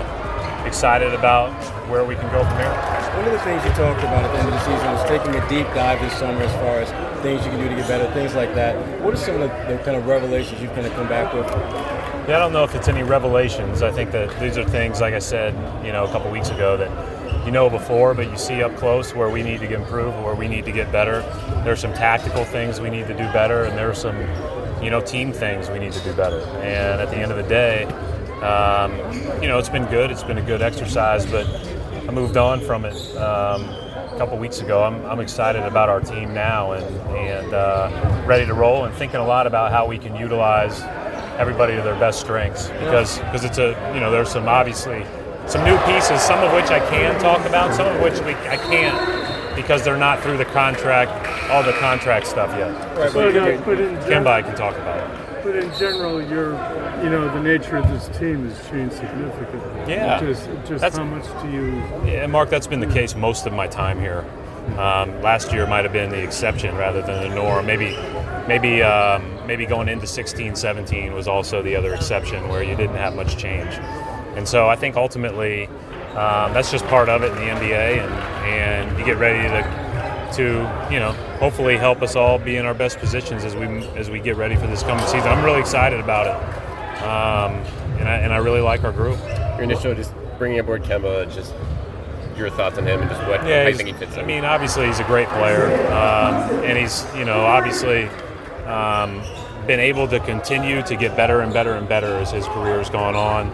excited 0.65 1.13
about 1.15 1.51
where 1.91 2.05
we 2.05 2.15
can 2.15 2.31
go 2.31 2.45
from 2.45 2.57
here. 2.59 2.71
One 3.17 3.25
of 3.27 3.33
the 3.33 3.41
things 3.41 3.65
you 3.65 3.71
talked 3.71 3.99
about 3.99 4.27
at 4.27 4.33
the 4.33 4.39
end 4.39 4.47
of 4.47 4.55
the 4.55 4.61
season 4.61 4.93
was 4.93 5.03
taking 5.09 5.35
a 5.35 5.49
deep 5.49 5.67
dive 5.75 6.01
this 6.01 6.17
summer 6.17 6.41
as 6.41 6.53
far 6.53 6.79
as 6.79 6.89
things 7.25 7.45
you 7.45 7.51
can 7.51 7.59
do 7.59 7.69
to 7.69 7.75
get 7.75 7.89
better, 7.89 8.09
things 8.15 8.37
like 8.37 8.55
that. 8.55 8.77
What 9.03 9.13
are 9.13 9.17
some 9.17 9.43
of 9.43 9.51
the, 9.51 9.75
the 9.75 9.83
kind 9.83 9.97
of 9.97 10.07
revelations 10.07 10.63
you've 10.63 10.75
kind 10.75 10.87
of 10.87 10.93
come 10.93 11.09
back 11.09 11.35
with? 11.35 11.47
Yeah, 12.29 12.37
I 12.37 12.39
don't 12.39 12.53
know 12.53 12.63
if 12.63 12.77
it's 12.77 12.87
any 12.87 13.03
revelations. 13.03 13.83
I 13.83 13.91
think 13.91 14.13
that 14.13 14.39
these 14.39 14.57
are 14.57 14.65
things, 14.65 15.01
like 15.01 15.15
I 15.15 15.19
said, 15.19 15.53
you 15.85 15.91
know, 15.91 16.05
a 16.05 16.13
couple 16.13 16.31
weeks 16.31 16.51
ago 16.51 16.77
that 16.77 17.18
you 17.49 17.53
know 17.53 17.71
before, 17.71 18.13
but 18.13 18.31
you 18.31 18.37
see 18.37 18.63
up 18.63 18.77
close 18.77 19.15
where 19.15 19.31
we 19.31 19.43
need 19.43 19.61
to 19.61 19.73
improve, 19.73 20.15
where 20.23 20.35
we 20.35 20.47
need 20.47 20.67
to 20.67 20.71
get 20.71 20.93
better. 20.93 21.23
There's 21.65 21.81
some 21.81 21.95
tactical 21.95 22.45
things 22.45 22.79
we 22.79 22.91
need 22.91 23.07
to 23.07 23.15
do 23.15 23.25
better, 23.33 23.65
and 23.65 23.75
there 23.75 23.89
are 23.89 23.95
some, 23.95 24.19
you 24.83 24.91
know, 24.91 25.01
team 25.01 25.33
things 25.33 25.71
we 25.71 25.79
need 25.79 25.93
to 25.93 26.05
do 26.05 26.13
better. 26.13 26.41
And 26.41 27.01
at 27.01 27.09
the 27.09 27.17
end 27.17 27.33
of 27.33 27.39
the 27.39 27.49
day, 27.49 27.85
um, 28.43 28.93
you 29.41 29.49
know, 29.49 29.59
it's 29.59 29.71
been 29.71 29.87
good. 29.87 30.11
It's 30.11 30.23
been 30.23 30.37
a 30.37 30.43
good 30.43 30.61
exercise, 30.61 31.25
but 31.25 31.47
I 32.07 32.11
moved 32.11 32.37
on 32.37 32.61
from 32.61 32.85
it 32.85 33.17
um, 33.17 33.65
a 33.65 34.15
couple 34.19 34.37
weeks 34.37 34.61
ago. 34.61 34.83
I'm, 34.83 35.03
I'm 35.07 35.21
excited 35.21 35.63
about 35.63 35.89
our 35.89 36.03
team 36.03 36.35
now 36.35 36.73
and 36.73 36.85
and 37.17 37.55
uh, 37.55 38.25
ready 38.27 38.45
to 38.45 38.53
roll, 38.53 38.85
and 38.85 38.95
thinking 38.95 39.21
a 39.21 39.27
lot 39.27 39.47
about 39.47 39.73
how 39.73 39.87
we 39.87 39.97
can 39.97 40.15
utilize 40.17 40.83
everybody 41.39 41.77
to 41.77 41.81
their 41.81 41.99
best 41.99 42.21
strengths 42.21 42.69
because 42.69 43.21
because 43.21 43.45
it's 43.45 43.57
a 43.57 43.69
you 43.95 44.01
know 44.01 44.11
there's 44.11 44.29
some 44.29 44.49
obviously 44.49 45.03
some 45.49 45.65
new 45.65 45.79
pieces, 45.87 46.21
some 46.21 46.43
of 46.45 46.53
which 46.53 46.71
I 46.71 46.81
can 46.91 47.19
talk 47.21 47.47
about, 47.47 47.75
some 47.75 47.87
of 47.87 48.01
which 48.03 48.21
we, 48.21 48.35
I 48.35 48.57
can't 48.57 49.19
because 49.59 49.83
they're 49.83 49.97
not 49.97 50.23
through 50.23 50.37
the 50.37 50.45
contract, 50.45 51.11
all 51.51 51.63
the 51.65 51.73
contract 51.73 52.27
stuff 52.27 52.51
yet. 52.57 52.71
Right, 52.97 53.13
But, 53.13 53.65
but 53.65 53.81
in 53.81 54.27
I 54.27 54.41
can 54.41 54.55
talk 54.55 54.77
about 54.77 54.99
it. 55.11 55.45
but 55.45 55.57
in 55.57 55.73
general, 55.77 56.23
your, 56.23 56.53
you 57.03 57.11
know, 57.11 57.29
the 57.35 57.43
nature 57.43 57.77
of 57.77 57.89
this 57.89 58.07
team 58.19 58.49
has 58.49 58.69
changed 58.71 58.95
significantly. 58.95 59.93
Yeah. 59.93 60.21
Just, 60.21 60.47
just 60.67 60.81
That's- 60.81 60.97
how 60.97 61.05
much 61.05 61.25
do 61.43 61.51
you? 61.51 61.77
Yeah, 62.09 62.27
Mark, 62.29 62.51
that's 62.51 62.69
been 62.69 62.81
the 62.81 62.87
case 62.87 63.17
most 63.17 63.47
of 63.47 63.53
my 63.53 63.67
time 63.67 63.99
here. 64.01 64.25
Um, 64.79 65.21
last 65.23 65.53
year 65.53 65.67
might 65.67 65.85
have 65.85 65.93
been 65.93 66.11
the 66.11 66.23
exception 66.23 66.77
rather 66.77 67.03
than 67.03 67.29
the 67.29 67.35
norm. 67.35 67.67
Maybe, 67.67 67.97
maybe, 68.47 68.83
um, 68.83 69.45
maybe 69.47 69.67
going 69.67 69.89
into 69.89 70.07
16, 70.07 70.55
17 70.55 71.15
was 71.15 71.27
also 71.27 71.63
the 71.63 71.75
other 71.75 71.95
exception 71.95 72.49
where 72.49 72.63
you 72.63 72.77
didn't 72.77 72.97
have 72.97 73.17
much 73.17 73.37
change. 73.39 73.75
And 74.39 74.47
so 74.49 74.69
I 74.69 74.77
think 74.77 74.95
ultimately 74.97 75.67
um, 76.15 76.55
that's 76.55 76.71
just 76.71 76.87
part 76.87 77.09
of 77.09 77.23
it 77.25 77.33
in 77.33 77.35
the 77.35 77.43
NBA, 77.43 77.99
and, 77.99 78.13
and 78.47 78.99
you 78.99 79.05
get 79.05 79.19
ready 79.19 79.43
to, 79.49 80.33
to 80.37 80.93
you 80.95 81.01
know, 81.01 81.11
hopefully 81.41 81.77
help 81.77 82.03
us 82.03 82.15
all 82.15 82.39
be 82.39 82.57
in 82.57 82.65
our 82.65 82.73
best 82.73 82.99
positions 82.99 83.45
as 83.45 83.57
we 83.57 83.67
as 83.97 84.11
we 84.11 84.21
get 84.21 84.37
ready 84.37 84.55
for 84.55 84.69
this 84.69 84.85
coming 84.85 85.05
season. 85.07 85.29
I'm 85.29 85.45
really 85.45 85.59
excited 85.59 85.99
about 85.99 86.29
it, 86.29 87.03
um, 87.03 87.53
and 87.99 88.09
I 88.09 88.17
and 88.19 88.33
I 88.33 88.37
really 88.37 88.61
like 88.61 88.85
our 88.85 88.93
group. 88.93 89.19
Your 89.27 89.63
initial 89.63 89.93
just 89.95 90.13
bringing 90.39 90.61
aboard 90.61 90.85
Kemba, 90.85 91.33
just 91.35 91.53
your 92.37 92.49
thoughts 92.49 92.79
on 92.79 92.87
him 92.87 93.01
and 93.01 93.11
just 93.11 93.21
what 93.27 93.45
Yeah, 93.45 93.65
he's- 93.65 93.77
think 93.77 93.89
he 93.89 93.93
fits 93.95 94.15
in. 94.15 94.21
I 94.21 94.25
mean, 94.25 94.45
obviously 94.45 94.87
he's 94.87 95.01
a 95.01 95.05
great 95.05 95.29
player, 95.31 95.67
um, 95.93 96.35
and 96.65 96.79
he's 96.79 97.05
you 97.17 97.25
know 97.25 97.41
obviously 97.41 98.05
um, 98.67 99.21
been 99.67 99.81
able 99.81 100.07
to 100.07 100.21
continue 100.21 100.81
to 100.83 100.95
get 100.95 101.17
better 101.17 101.41
and 101.41 101.53
better 101.53 101.73
and 101.73 101.89
better 101.89 102.17
as 102.19 102.31
his 102.31 102.47
career 102.47 102.79
has 102.79 102.89
gone 102.89 103.17
on. 103.17 103.51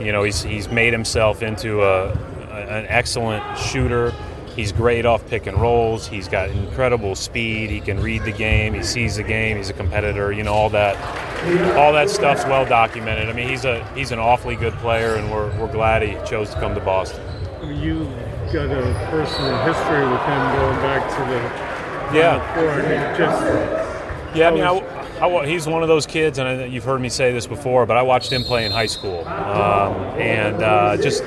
You 0.00 0.12
know, 0.12 0.22
he's 0.22 0.42
he's 0.42 0.68
made 0.68 0.92
himself 0.92 1.42
into 1.42 1.82
a, 1.82 2.12
an 2.50 2.86
excellent 2.88 3.58
shooter. 3.58 4.12
He's 4.54 4.72
great 4.72 5.04
off 5.04 5.26
pick 5.28 5.46
and 5.46 5.60
rolls. 5.60 6.06
He's 6.06 6.28
got 6.28 6.48
incredible 6.48 7.14
speed. 7.14 7.68
He 7.68 7.80
can 7.80 8.00
read 8.00 8.24
the 8.24 8.32
game. 8.32 8.72
He 8.72 8.82
sees 8.82 9.16
the 9.16 9.22
game. 9.22 9.58
He's 9.58 9.68
a 9.68 9.74
competitor. 9.74 10.32
You 10.32 10.44
know, 10.44 10.54
all 10.54 10.70
that 10.70 10.96
all 11.76 11.92
that 11.92 12.08
stuff's 12.08 12.44
well 12.44 12.64
documented. 12.64 13.28
I 13.28 13.32
mean, 13.34 13.48
he's 13.48 13.64
a 13.66 13.86
he's 13.94 14.12
an 14.12 14.18
awfully 14.18 14.56
good 14.56 14.72
player, 14.74 15.16
and 15.16 15.30
we're, 15.30 15.54
we're 15.58 15.70
glad 15.70 16.02
he 16.02 16.14
chose 16.26 16.50
to 16.50 16.60
come 16.60 16.74
to 16.74 16.80
Boston. 16.80 17.22
You've 17.62 18.08
got 18.52 18.70
a 18.70 19.08
personal 19.10 19.58
history 19.64 20.06
with 20.08 20.22
him 20.22 20.42
going 20.56 20.80
back 20.80 21.02
to 21.10 22.12
the 22.12 22.16
Yeah. 22.16 22.54
Four. 22.54 22.70
I 22.70 22.82
mean, 22.82 23.18
just 23.18 24.36
Yeah, 24.36 24.48
I 24.48 24.50
mean, 24.52 24.64
I, 24.64 24.95
I 25.20 25.46
he's 25.46 25.66
one 25.66 25.82
of 25.82 25.88
those 25.88 26.06
kids, 26.06 26.38
and 26.38 26.48
I, 26.48 26.64
you've 26.66 26.84
heard 26.84 27.00
me 27.00 27.08
say 27.08 27.32
this 27.32 27.46
before, 27.46 27.86
but 27.86 27.96
I 27.96 28.02
watched 28.02 28.30
him 28.30 28.44
play 28.44 28.66
in 28.66 28.72
high 28.72 28.86
school, 28.86 29.26
um, 29.26 29.94
and 30.20 30.62
uh, 30.62 30.96
just 30.98 31.24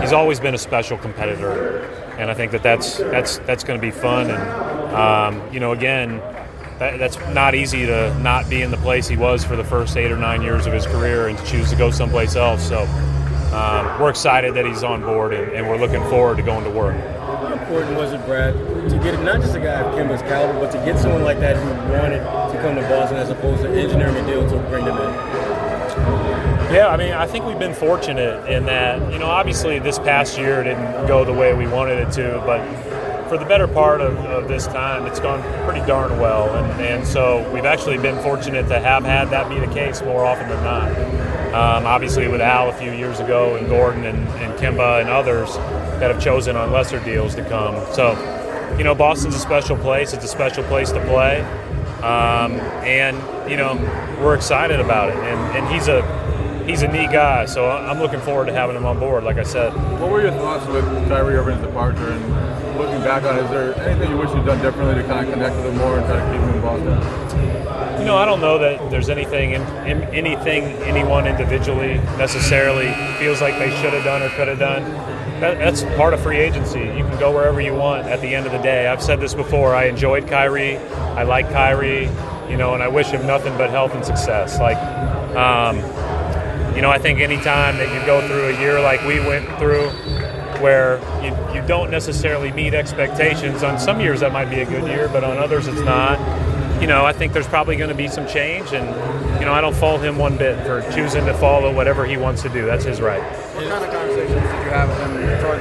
he's 0.00 0.12
always 0.12 0.38
been 0.38 0.54
a 0.54 0.58
special 0.58 0.98
competitor, 0.98 1.84
and 2.18 2.30
I 2.30 2.34
think 2.34 2.52
that 2.52 2.62
that's 2.62 2.98
that's 2.98 3.38
that's 3.38 3.64
going 3.64 3.80
to 3.80 3.84
be 3.84 3.90
fun, 3.90 4.30
and 4.30 4.94
um, 4.94 5.52
you 5.52 5.60
know, 5.60 5.72
again. 5.72 6.20
That, 6.80 6.98
that's 6.98 7.16
not 7.32 7.54
easy 7.54 7.86
to 7.86 8.12
not 8.18 8.50
be 8.50 8.62
in 8.62 8.72
the 8.72 8.76
place 8.78 9.06
he 9.06 9.16
was 9.16 9.44
for 9.44 9.54
the 9.54 9.62
first 9.62 9.96
eight 9.96 10.10
or 10.10 10.16
nine 10.16 10.42
years 10.42 10.66
of 10.66 10.72
his 10.72 10.84
career 10.86 11.28
and 11.28 11.38
to 11.38 11.46
choose 11.46 11.70
to 11.70 11.76
go 11.76 11.92
someplace 11.92 12.34
else. 12.34 12.66
So 12.66 12.82
um, 13.54 14.00
we're 14.00 14.10
excited 14.10 14.54
that 14.54 14.66
he's 14.66 14.82
on 14.82 15.00
board 15.00 15.32
and, 15.32 15.52
and 15.52 15.68
we're 15.68 15.78
looking 15.78 16.02
forward 16.10 16.38
to 16.38 16.42
going 16.42 16.64
to 16.64 16.70
work. 16.70 16.96
How 16.96 17.52
important 17.52 17.96
was 17.96 18.12
it, 18.12 18.26
Brad, 18.26 18.56
get 19.04 19.22
not 19.22 19.40
just 19.42 19.54
a 19.54 19.60
guy 19.60 19.80
of 19.80 19.94
Kemba's 19.94 20.22
caliber, 20.22 20.58
but 20.58 20.72
to 20.72 20.78
get 20.78 20.98
someone 20.98 21.22
like 21.22 21.38
that 21.40 21.56
who 21.56 21.92
wanted 21.92 22.18
to 22.18 22.58
come 22.62 22.74
to 22.74 22.80
Boston 22.82 23.18
as 23.18 23.28
opposed 23.28 23.62
to 23.62 23.68
engineering 23.68 24.16
a 24.16 24.26
deal 24.26 24.48
to 24.48 24.56
bring 24.70 24.84
them 24.86 24.96
in? 24.96 25.12
Yeah, 26.72 26.88
I 26.88 26.96
mean, 26.96 27.12
I 27.12 27.26
think 27.26 27.44
we've 27.44 27.58
been 27.58 27.74
fortunate 27.74 28.48
in 28.50 28.64
that, 28.64 29.12
you 29.12 29.18
know, 29.18 29.26
obviously 29.26 29.78
this 29.78 29.98
past 29.98 30.38
year 30.38 30.64
didn't 30.64 31.06
go 31.06 31.24
the 31.24 31.32
way 31.32 31.52
we 31.52 31.66
wanted 31.66 31.98
it 31.98 32.12
to, 32.12 32.42
but 32.46 32.64
for 33.28 33.36
the 33.36 33.44
better 33.44 33.68
part 33.68 34.00
of, 34.00 34.16
of 34.16 34.48
this 34.48 34.66
time, 34.66 35.06
it's 35.06 35.20
gone 35.20 35.42
pretty 35.68 35.86
darn 35.86 36.18
well. 36.18 36.48
And, 36.56 36.80
and 36.80 37.06
so 37.06 37.48
we've 37.52 37.66
actually 37.66 37.98
been 37.98 38.20
fortunate 38.22 38.68
to 38.68 38.80
have 38.80 39.04
had 39.04 39.26
that 39.26 39.48
be 39.50 39.60
the 39.60 39.72
case 39.72 40.00
more 40.02 40.24
often 40.24 40.48
than 40.48 40.64
not. 40.64 40.90
Um, 41.54 41.86
obviously, 41.86 42.26
with 42.26 42.40
Al 42.40 42.70
a 42.70 42.72
few 42.72 42.90
years 42.90 43.20
ago, 43.20 43.56
and 43.56 43.68
Gordon 43.68 44.04
and, 44.06 44.26
and 44.40 44.58
Kemba 44.58 45.00
and 45.00 45.08
others 45.08 45.54
that 46.00 46.10
have 46.10 46.20
chosen 46.20 46.56
on 46.56 46.72
lesser 46.72 46.98
deals 47.04 47.34
to 47.36 47.44
come. 47.48 47.74
So, 47.94 48.14
you 48.78 48.84
know, 48.84 48.94
Boston's 48.94 49.34
a 49.34 49.38
special 49.38 49.76
place. 49.76 50.12
It's 50.12 50.24
a 50.24 50.28
special 50.28 50.64
place 50.64 50.90
to 50.92 51.04
play. 51.06 51.40
Um, 52.02 52.52
and, 52.84 53.16
you 53.50 53.56
know, 53.56 53.74
we're 54.20 54.34
excited 54.34 54.80
about 54.80 55.10
it. 55.10 55.16
And, 55.16 55.56
and 55.56 55.74
he's 55.74 55.88
a 55.88 56.02
he's 56.66 56.82
a 56.82 56.88
neat 56.88 57.10
guy, 57.12 57.46
so 57.46 57.70
I'm 57.70 58.00
looking 58.00 58.20
forward 58.20 58.46
to 58.46 58.52
having 58.52 58.76
him 58.76 58.86
on 58.86 58.98
board. 58.98 59.24
Like 59.24 59.36
I 59.36 59.42
said, 59.42 59.72
What 60.00 60.10
were 60.10 60.22
your 60.22 60.32
thoughts 60.32 60.66
with 60.66 60.84
Kyrie 61.08 61.36
Irving's 61.36 61.62
departure 61.62 62.10
and 62.10 62.78
looking 62.78 63.00
back 63.00 63.22
on 63.24 63.38
it, 63.38 63.44
is 63.44 63.50
there 63.50 63.74
anything 63.88 64.10
you 64.10 64.16
wish 64.16 64.30
you'd 64.30 64.46
done 64.46 64.60
differently 64.60 64.94
to 64.94 65.08
kind 65.08 65.26
of 65.26 65.32
connect 65.32 65.56
with 65.56 65.66
him 65.66 65.76
more 65.76 65.98
and 65.98 66.06
try 66.06 66.16
to 66.16 66.32
keep 66.32 66.40
him 66.40 66.54
in 66.54 66.60
Boston? 66.60 67.44
you 68.04 68.10
know, 68.10 68.16
I 68.16 68.26
don't 68.26 68.40
know 68.40 68.58
that 68.58 68.90
there's 68.90 69.08
anything 69.08 69.52
in, 69.52 69.62
in 69.86 70.02
anything 70.12 70.64
anyone 70.84 71.26
individually 71.26 71.94
necessarily 72.18 72.92
feels 73.18 73.40
like 73.40 73.58
they 73.58 73.70
should 73.80 73.94
have 73.94 74.04
done 74.04 74.22
or 74.22 74.28
could 74.30 74.48
have 74.48 74.58
done. 74.58 74.82
That, 75.40 75.58
that's 75.58 75.82
part 75.96 76.14
of 76.14 76.20
free 76.20 76.38
agency. 76.38 76.80
You 76.80 77.04
can 77.04 77.18
go 77.18 77.32
wherever 77.32 77.60
you 77.60 77.74
want. 77.74 78.06
At 78.06 78.20
the 78.20 78.34
end 78.34 78.46
of 78.46 78.52
the 78.52 78.58
day, 78.58 78.86
I've 78.86 79.02
said 79.02 79.20
this 79.20 79.34
before. 79.34 79.74
I 79.74 79.84
enjoyed 79.84 80.28
Kyrie. 80.28 80.76
I 80.78 81.24
like 81.24 81.50
Kyrie. 81.50 82.08
You 82.48 82.56
know, 82.56 82.74
and 82.74 82.82
I 82.82 82.88
wish 82.88 83.08
him 83.08 83.26
nothing 83.26 83.56
but 83.56 83.70
health 83.70 83.94
and 83.94 84.04
success. 84.04 84.58
Like, 84.58 84.76
um, 85.34 85.76
you 86.76 86.82
know, 86.82 86.90
I 86.90 86.98
think 86.98 87.20
any 87.20 87.36
time 87.38 87.78
that 87.78 87.92
you 87.92 88.06
go 88.06 88.26
through 88.26 88.54
a 88.54 88.60
year 88.60 88.80
like 88.80 89.02
we 89.04 89.18
went 89.20 89.46
through, 89.58 89.88
where 90.60 90.98
you, 91.22 91.30
you 91.54 91.66
don't 91.66 91.90
necessarily 91.90 92.52
meet 92.52 92.74
expectations. 92.74 93.62
On 93.62 93.78
some 93.78 94.00
years 94.00 94.20
that 94.20 94.32
might 94.32 94.50
be 94.50 94.60
a 94.60 94.64
good 94.64 94.86
year, 94.86 95.08
but 95.08 95.24
on 95.24 95.36
others 95.36 95.66
it's 95.66 95.80
not. 95.80 96.18
You 96.80 96.86
know, 96.86 97.06
I 97.06 97.12
think 97.12 97.32
there's 97.32 97.46
probably 97.46 97.76
going 97.76 97.90
to 97.90 97.96
be 97.96 98.08
some 98.08 98.26
change, 98.26 98.72
and 98.72 98.86
you 99.40 99.46
know, 99.46 99.52
I 99.52 99.60
don't 99.60 99.74
fault 99.74 100.02
him 100.02 100.18
one 100.18 100.36
bit 100.36 100.58
for 100.66 100.82
choosing 100.92 101.24
to 101.26 101.34
follow 101.34 101.72
whatever 101.72 102.04
he 102.04 102.16
wants 102.16 102.42
to 102.42 102.48
do. 102.48 102.66
That's 102.66 102.84
his 102.84 103.00
right. 103.00 103.22
What 103.54 103.68
kind 103.68 103.84
of 103.84 103.90
conversations 103.90 104.42
did 104.42 104.64
you 104.64 104.70
have 104.70 104.88
with 104.88 104.98
him 104.98 105.40
toward 105.40 105.60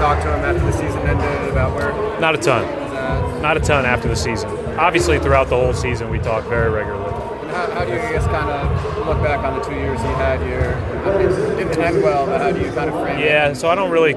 the 0.00 0.06
end, 0.08 0.20
or 0.20 0.20
did 0.20 0.22
you 0.22 0.22
talk 0.22 0.22
to 0.22 0.28
him 0.28 0.44
after 0.44 0.64
the 0.64 0.72
season 0.72 0.98
ended 1.08 1.50
about 1.50 1.74
where? 1.74 2.20
Not 2.20 2.34
a 2.34 2.38
ton. 2.38 3.42
Not 3.42 3.56
a 3.56 3.60
ton 3.60 3.84
after 3.86 4.08
the 4.08 4.16
season. 4.16 4.50
Obviously, 4.78 5.18
throughout 5.18 5.48
the 5.48 5.56
whole 5.56 5.72
season, 5.72 6.10
we 6.10 6.18
talk 6.18 6.44
very 6.44 6.70
regularly. 6.70 7.04
And 7.42 7.50
how, 7.50 7.70
how 7.70 7.84
do 7.84 7.92
you, 7.92 7.98
I 7.98 8.12
guess, 8.12 8.26
kind 8.26 8.48
of 8.50 9.06
look 9.06 9.22
back 9.22 9.44
on 9.44 9.58
the 9.58 9.64
two 9.64 9.74
years 9.74 9.98
he 10.00 10.06
had 10.08 10.40
here? 10.40 10.74
I 11.04 11.10
it 11.22 11.56
didn't 11.56 11.78
end 11.78 12.02
well, 12.02 12.26
but 12.26 12.40
how 12.40 12.52
do 12.52 12.60
you 12.60 12.70
kind 12.72 12.90
of 12.90 13.00
frame 13.00 13.18
it? 13.18 13.24
Yeah, 13.24 13.52
so 13.54 13.68
I 13.68 13.74
don't 13.74 13.90
really, 13.90 14.10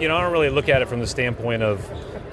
you 0.00 0.08
know, 0.08 0.16
I 0.16 0.20
don't 0.22 0.32
really 0.32 0.50
look 0.50 0.68
at 0.68 0.82
it 0.82 0.88
from 0.88 1.00
the 1.00 1.06
standpoint 1.06 1.62
of 1.62 1.80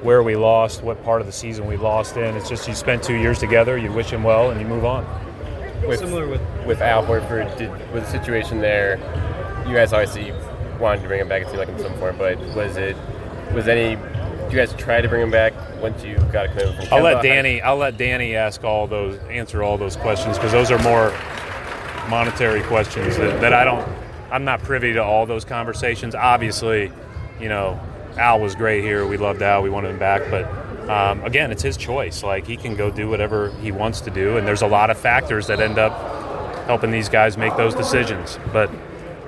where 0.03 0.24
we 0.24 0.36
lost, 0.36 0.81
what 0.81 1.03
part 1.03 1.22
of 1.22 1.27
the 1.27 1.34
season 1.34 1.67
we 1.67 1.77
lost 1.77 2.17
in. 2.17 2.36
It's 2.36 2.50
just 2.50 2.67
you 2.67 2.74
spent 2.74 3.03
two 3.03 3.15
years 3.15 3.38
together, 3.39 3.77
you 3.77 3.91
wish 3.91 4.10
him 4.10 4.24
well, 4.24 4.50
and 4.50 4.60
you 4.60 4.67
move 4.67 4.84
on. 4.84 5.05
With, 5.88 6.00
Similar 6.00 6.27
with- 6.27 6.41
with 6.65 6.81
Al 6.81 7.05
Horford, 7.05 7.55
did, 7.58 7.70
was 7.93 8.03
the 8.03 8.10
situation 8.10 8.60
there? 8.60 8.98
You 9.67 9.75
guys 9.75 9.93
obviously 9.93 10.31
wanted 10.81 11.01
to 11.01 11.07
bring 11.07 11.21
him 11.21 11.29
back. 11.29 11.43
It 11.43 11.47
seemed 11.47 11.59
like 11.59 11.69
in 11.69 11.79
some 11.79 11.97
form, 11.97 12.17
but 12.17 12.38
was 12.55 12.77
it 12.77 12.97
was 13.53 13.67
any? 13.67 13.95
Did 13.95 14.53
you 14.53 14.57
guys 14.57 14.73
try 14.73 15.00
to 15.00 15.07
bring 15.07 15.21
him 15.21 15.31
back 15.31 15.53
once 15.81 16.03
you 16.03 16.15
got 16.33 16.45
a 16.45 16.50
commitment 16.50 16.88
from? 16.88 16.93
I'll 16.93 17.03
let 17.03 17.23
Danny. 17.23 17.61
I'll 17.61 17.77
let 17.77 17.97
Danny 17.97 18.35
ask 18.35 18.63
all 18.63 18.88
those, 18.88 19.17
answer 19.29 19.63
all 19.63 19.77
those 19.77 19.95
questions 19.95 20.38
because 20.38 20.51
those 20.51 20.71
are 20.71 20.79
more 20.79 21.11
monetary 22.09 22.61
questions 22.63 23.15
that, 23.17 23.39
that 23.41 23.53
I 23.53 23.63
don't. 23.63 23.88
I'm 24.31 24.43
not 24.43 24.61
privy 24.61 24.93
to 24.93 25.03
all 25.03 25.25
those 25.25 25.45
conversations. 25.45 26.15
Obviously, 26.15 26.91
you 27.39 27.50
know, 27.50 27.79
Al 28.17 28.39
was 28.39 28.55
great 28.55 28.83
here. 28.83 29.05
We 29.05 29.17
loved 29.17 29.41
Al. 29.41 29.61
We 29.61 29.69
wanted 29.69 29.91
him 29.91 30.00
back, 30.00 30.23
but 30.29 30.45
um, 30.89 31.23
again, 31.23 31.51
it's 31.51 31.63
his 31.63 31.77
choice. 31.77 32.23
Like 32.23 32.45
he 32.45 32.57
can 32.57 32.75
go 32.75 32.91
do 32.91 33.09
whatever 33.09 33.51
he 33.61 33.71
wants 33.71 34.01
to 34.01 34.09
do, 34.09 34.38
and 34.38 34.47
there's 34.47 34.61
a 34.61 34.67
lot 34.67 34.89
of 34.89 34.97
factors 34.97 35.47
that 35.47 35.59
end 35.59 35.77
up 35.77 36.65
helping 36.65 36.91
these 36.91 37.09
guys 37.09 37.38
make 37.38 37.55
those 37.55 37.75
decisions. 37.75 38.37
But 38.51 38.70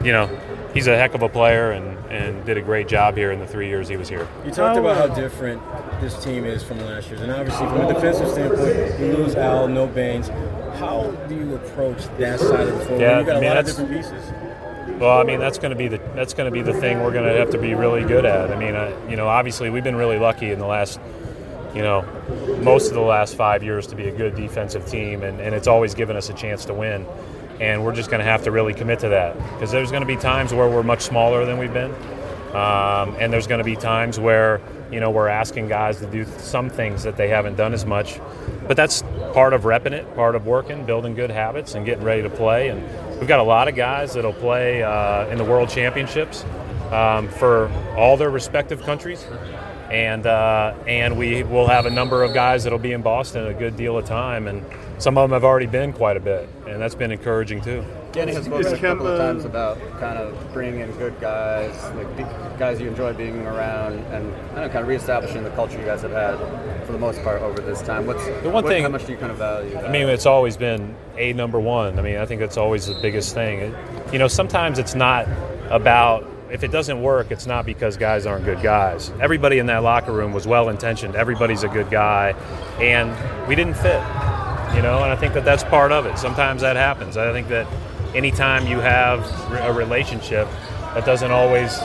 you 0.03 0.11
know, 0.11 0.27
he's 0.73 0.87
a 0.87 0.97
heck 0.97 1.13
of 1.13 1.21
a 1.21 1.29
player 1.29 1.71
and, 1.71 1.97
and 2.11 2.45
did 2.45 2.57
a 2.57 2.61
great 2.61 2.87
job 2.87 3.15
here 3.15 3.31
in 3.31 3.39
the 3.39 3.47
three 3.47 3.67
years 3.67 3.87
he 3.87 3.97
was 3.97 4.09
here. 4.09 4.27
You 4.45 4.51
talked 4.51 4.77
about 4.77 4.97
how 4.97 5.13
different 5.15 5.61
this 6.01 6.21
team 6.23 6.45
is 6.45 6.63
from 6.63 6.79
last 6.81 7.07
year's, 7.09 7.21
and 7.21 7.31
obviously 7.31 7.67
from 7.67 7.81
a 7.81 7.93
defensive 7.93 8.29
standpoint, 8.29 8.99
you 8.99 9.17
lose 9.17 9.35
Al, 9.35 9.67
no 9.67 9.87
Baynes. 9.87 10.29
How 10.79 11.11
do 11.29 11.35
you 11.35 11.55
approach 11.55 12.03
that 12.17 12.39
side 12.39 12.67
of 12.67 12.77
the 12.79 12.85
floor? 12.85 12.99
Yeah, 12.99 13.19
you 13.19 13.25
got 13.25 13.37
I 13.37 13.39
mean, 13.39 13.51
a 13.51 13.55
lot 13.55 13.57
of 13.59 13.65
that's- 13.65 13.75
different 13.77 13.91
pieces. 13.91 14.33
Well, 14.99 15.17
I 15.17 15.23
mean 15.23 15.39
that's 15.39 15.57
going 15.57 15.71
to 15.71 15.77
be 15.77 15.87
the 15.87 15.97
that's 16.13 16.33
going 16.33 16.45
to 16.45 16.51
be 16.51 16.61
the 16.61 16.73
thing 16.79 17.01
we're 17.01 17.13
going 17.13 17.25
to 17.25 17.37
have 17.39 17.49
to 17.51 17.57
be 17.57 17.73
really 17.73 18.03
good 18.03 18.25
at. 18.25 18.51
I 18.51 18.57
mean, 18.57 18.75
uh, 18.75 18.95
you 19.09 19.15
know, 19.15 19.27
obviously 19.27 19.69
we've 19.69 19.83
been 19.83 19.95
really 19.95 20.19
lucky 20.19 20.51
in 20.51 20.59
the 20.59 20.65
last, 20.67 20.99
you 21.73 21.81
know, 21.81 22.03
most 22.61 22.89
of 22.89 22.93
the 22.93 23.01
last 23.01 23.35
five 23.35 23.63
years 23.63 23.87
to 23.87 23.95
be 23.95 24.07
a 24.07 24.11
good 24.11 24.35
defensive 24.35 24.85
team, 24.85 25.23
and, 25.23 25.39
and 25.39 25.55
it's 25.55 25.67
always 25.67 25.93
given 25.95 26.15
us 26.15 26.29
a 26.29 26.33
chance 26.33 26.65
to 26.65 26.73
win. 26.73 27.05
And 27.59 27.83
we're 27.83 27.93
just 27.93 28.09
going 28.09 28.19
to 28.19 28.25
have 28.25 28.43
to 28.43 28.51
really 28.51 28.73
commit 28.73 28.99
to 28.99 29.09
that 29.09 29.35
because 29.53 29.71
there's 29.71 29.91
going 29.91 30.01
to 30.01 30.07
be 30.07 30.15
times 30.15 30.53
where 30.53 30.67
we're 30.69 30.83
much 30.83 31.01
smaller 31.01 31.45
than 31.45 31.57
we've 31.57 31.73
been, 31.73 31.91
um, 32.53 33.15
and 33.19 33.31
there's 33.31 33.47
going 33.47 33.59
to 33.59 33.63
be 33.63 33.75
times 33.75 34.19
where 34.19 34.59
you 34.91 34.99
know 34.99 35.11
we're 35.11 35.27
asking 35.27 35.67
guys 35.67 35.99
to 35.99 36.07
do 36.07 36.25
some 36.37 36.69
things 36.69 37.03
that 37.03 37.17
they 37.17 37.27
haven't 37.27 37.55
done 37.55 37.73
as 37.73 37.85
much. 37.85 38.19
But 38.67 38.77
that's 38.77 39.01
part 39.33 39.53
of 39.53 39.63
repping 39.63 39.91
it, 39.91 40.13
part 40.15 40.35
of 40.35 40.45
working, 40.45 40.85
building 40.85 41.15
good 41.15 41.31
habits, 41.31 41.75
and 41.75 41.85
getting 41.85 42.03
ready 42.03 42.21
to 42.21 42.29
play. 42.29 42.69
And 42.69 42.81
we've 43.19 43.27
got 43.27 43.39
a 43.39 43.43
lot 43.43 43.67
of 43.67 43.75
guys 43.75 44.13
that'll 44.13 44.33
play 44.33 44.83
uh, 44.83 45.27
in 45.27 45.37
the 45.37 45.43
World 45.43 45.69
Championships 45.69 46.45
um, 46.91 47.27
for 47.27 47.69
all 47.97 48.17
their 48.17 48.29
respective 48.29 48.81
countries. 48.83 49.25
And 49.91 50.25
uh, 50.25 50.73
and 50.87 51.17
we 51.17 51.43
will 51.43 51.67
have 51.67 51.85
a 51.85 51.89
number 51.89 52.23
of 52.23 52.33
guys 52.33 52.63
that'll 52.63 52.79
be 52.79 52.93
in 52.93 53.01
Boston 53.01 53.45
a 53.47 53.53
good 53.53 53.77
deal 53.77 53.97
of 53.97 54.05
time, 54.05 54.47
and 54.47 54.65
some 55.03 55.17
of 55.17 55.29
them 55.29 55.33
have 55.33 55.43
already 55.43 55.65
been 55.65 55.91
quite 55.91 56.15
a 56.15 56.19
bit, 56.21 56.47
and 56.65 56.81
that's 56.81 56.95
been 56.95 57.11
encouraging 57.11 57.59
too. 57.61 57.83
Danny 58.13 58.33
has 58.33 58.45
spoken 58.45 58.73
a 58.73 58.77
couple 58.77 59.05
of 59.05 59.19
uh, 59.19 59.25
times 59.25 59.43
about 59.43 59.77
kind 59.99 60.17
of 60.17 60.53
bringing 60.53 60.79
in 60.79 60.91
good 60.93 61.19
guys, 61.19 61.73
like 61.95 62.57
guys 62.57 62.79
you 62.79 62.87
enjoy 62.87 63.11
being 63.11 63.45
around, 63.45 63.93
and 64.13 64.33
I 64.53 64.61
know, 64.61 64.69
kind 64.69 64.77
of 64.79 64.87
reestablishing 64.87 65.43
the 65.43 65.49
culture 65.51 65.77
you 65.77 65.83
guys 65.85 66.03
have 66.03 66.11
had 66.11 66.37
for 66.85 66.93
the 66.93 66.99
most 66.99 67.21
part 67.21 67.41
over 67.41 67.59
this 67.59 67.81
time. 67.81 68.05
What's 68.07 68.25
The 68.25 68.43
one 68.49 68.63
what- 68.63 68.67
thing- 68.67 68.83
How 68.83 68.89
much 68.89 69.05
do 69.05 69.11
you 69.11 69.17
kind 69.17 69.31
of 69.31 69.37
value? 69.37 69.71
That? 69.71 69.85
I 69.85 69.91
mean, 69.91 70.07
it's 70.07 70.25
always 70.25 70.55
been 70.55 70.95
a 71.17 71.33
number 71.33 71.59
one. 71.59 71.99
I 71.99 72.01
mean, 72.01 72.15
I 72.17 72.25
think 72.25 72.39
that's 72.39 72.57
always 72.57 72.85
the 72.85 72.95
biggest 73.01 73.33
thing. 73.33 73.59
It, 73.59 73.73
you 74.13 74.19
know, 74.19 74.29
sometimes 74.29 74.79
it's 74.79 74.95
not 74.95 75.27
about 75.69 76.29
if 76.49 76.63
it 76.63 76.71
doesn't 76.71 77.01
work, 77.01 77.31
it's 77.31 77.47
not 77.47 77.65
because 77.65 77.97
guys 77.97 78.25
aren't 78.27 78.45
good 78.45 78.61
guys. 78.61 79.11
Everybody 79.19 79.57
in 79.57 79.65
that 79.65 79.81
locker 79.81 80.13
room 80.13 80.31
was 80.33 80.45
well 80.47 80.69
intentioned. 80.69 81.15
Everybody's 81.15 81.63
a 81.63 81.67
good 81.67 81.89
guy, 81.89 82.35
and 82.79 83.11
we 83.49 83.55
didn't 83.55 83.73
fit. 83.73 84.01
You 84.75 84.81
know, 84.81 85.03
and 85.03 85.11
I 85.11 85.15
think 85.15 85.33
that 85.33 85.45
that's 85.45 85.63
part 85.63 85.91
of 85.91 86.05
it. 86.05 86.17
Sometimes 86.17 86.61
that 86.61 86.75
happens. 86.75 87.17
I 87.17 87.31
think 87.31 87.47
that 87.49 87.67
anytime 88.15 88.67
you 88.67 88.79
have 88.79 89.19
a 89.51 89.71
relationship, 89.71 90.47
that 90.93 91.05
doesn't 91.05 91.31
always 91.31 91.77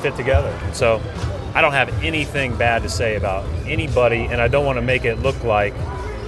fit 0.00 0.16
together. 0.16 0.56
So, 0.72 1.00
I 1.56 1.62
don't 1.62 1.72
have 1.72 1.88
anything 2.04 2.54
bad 2.56 2.82
to 2.82 2.90
say 2.90 3.16
about 3.16 3.44
anybody, 3.66 4.26
and 4.26 4.42
I 4.42 4.48
don't 4.48 4.66
want 4.66 4.76
to 4.76 4.82
make 4.82 5.06
it 5.06 5.20
look 5.20 5.42
like 5.42 5.72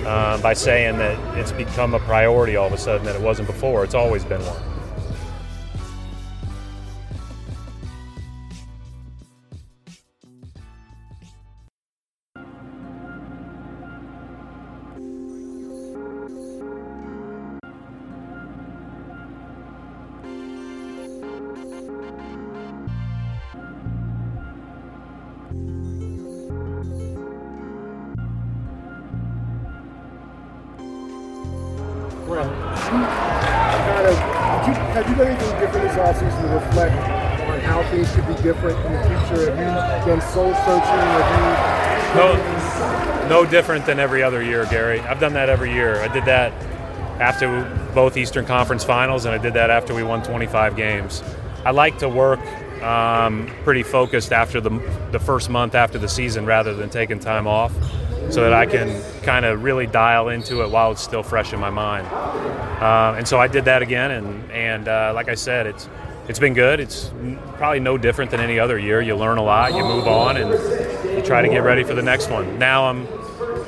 uh, 0.06 0.40
by 0.40 0.54
saying 0.54 0.96
that 0.98 1.38
it's 1.38 1.52
become 1.52 1.92
a 1.92 1.98
priority 1.98 2.56
all 2.56 2.66
of 2.66 2.72
a 2.72 2.78
sudden 2.78 3.04
that 3.04 3.14
it 3.14 3.20
wasn't 3.20 3.46
before. 3.46 3.84
It's 3.84 3.94
always 3.94 4.24
been 4.24 4.40
one. 4.40 4.67
Things 37.90 38.10
could 38.14 38.26
be 38.26 38.34
different 38.42 38.78
in 38.86 38.92
the 38.92 39.02
future? 39.02 39.54
Have 39.54 40.06
you 40.06 40.12
done 40.12 40.20
soul 40.20 40.54
searching? 40.54 41.78
No, 42.14 43.26
no 43.28 43.44
different 43.44 43.86
than 43.86 43.98
every 43.98 44.22
other 44.22 44.42
year, 44.42 44.66
Gary. 44.66 45.00
I've 45.00 45.20
done 45.20 45.34
that 45.34 45.48
every 45.48 45.72
year. 45.72 46.00
I 46.00 46.08
did 46.08 46.24
that 46.24 46.52
after 47.20 47.64
both 47.94 48.16
Eastern 48.16 48.46
Conference 48.46 48.84
Finals, 48.84 49.24
and 49.24 49.34
I 49.34 49.38
did 49.38 49.54
that 49.54 49.70
after 49.70 49.94
we 49.94 50.02
won 50.02 50.22
25 50.22 50.76
games. 50.76 51.22
I 51.64 51.70
like 51.72 51.98
to 51.98 52.08
work 52.08 52.40
um, 52.82 53.50
pretty 53.64 53.82
focused 53.82 54.32
after 54.32 54.60
the 54.60 54.70
the 55.10 55.18
first 55.18 55.50
month 55.50 55.74
after 55.74 55.98
the 55.98 56.08
season, 56.08 56.46
rather 56.46 56.74
than 56.74 56.90
taking 56.90 57.18
time 57.18 57.46
off, 57.46 57.72
so 58.30 58.42
that 58.42 58.52
I 58.52 58.66
can 58.66 59.02
kind 59.22 59.44
of 59.44 59.62
really 59.64 59.86
dial 59.86 60.28
into 60.28 60.62
it 60.62 60.70
while 60.70 60.92
it's 60.92 61.02
still 61.02 61.22
fresh 61.22 61.52
in 61.52 61.60
my 61.60 61.70
mind. 61.70 62.06
Uh, 62.06 63.16
and 63.18 63.26
so 63.26 63.40
I 63.40 63.48
did 63.48 63.64
that 63.64 63.82
again, 63.82 64.12
and 64.12 64.50
and 64.52 64.88
uh, 64.88 65.12
like 65.14 65.28
I 65.28 65.34
said, 65.34 65.66
it's 65.66 65.88
it's 66.28 66.38
been 66.38 66.54
good. 66.54 66.80
It's 66.80 67.10
probably 67.56 67.80
no 67.80 67.96
different 67.98 68.30
than 68.30 68.40
any 68.40 68.58
other 68.58 68.78
year. 68.78 69.00
You 69.00 69.16
learn 69.16 69.38
a 69.38 69.42
lot, 69.42 69.74
you 69.74 69.82
move 69.82 70.06
on, 70.06 70.36
and 70.36 70.50
you 71.16 71.22
try 71.22 71.42
to 71.42 71.48
get 71.48 71.62
ready 71.62 71.82
for 71.84 71.94
the 71.94 72.02
next 72.02 72.30
one. 72.30 72.58
Now 72.58 72.86
I'm 72.86 73.04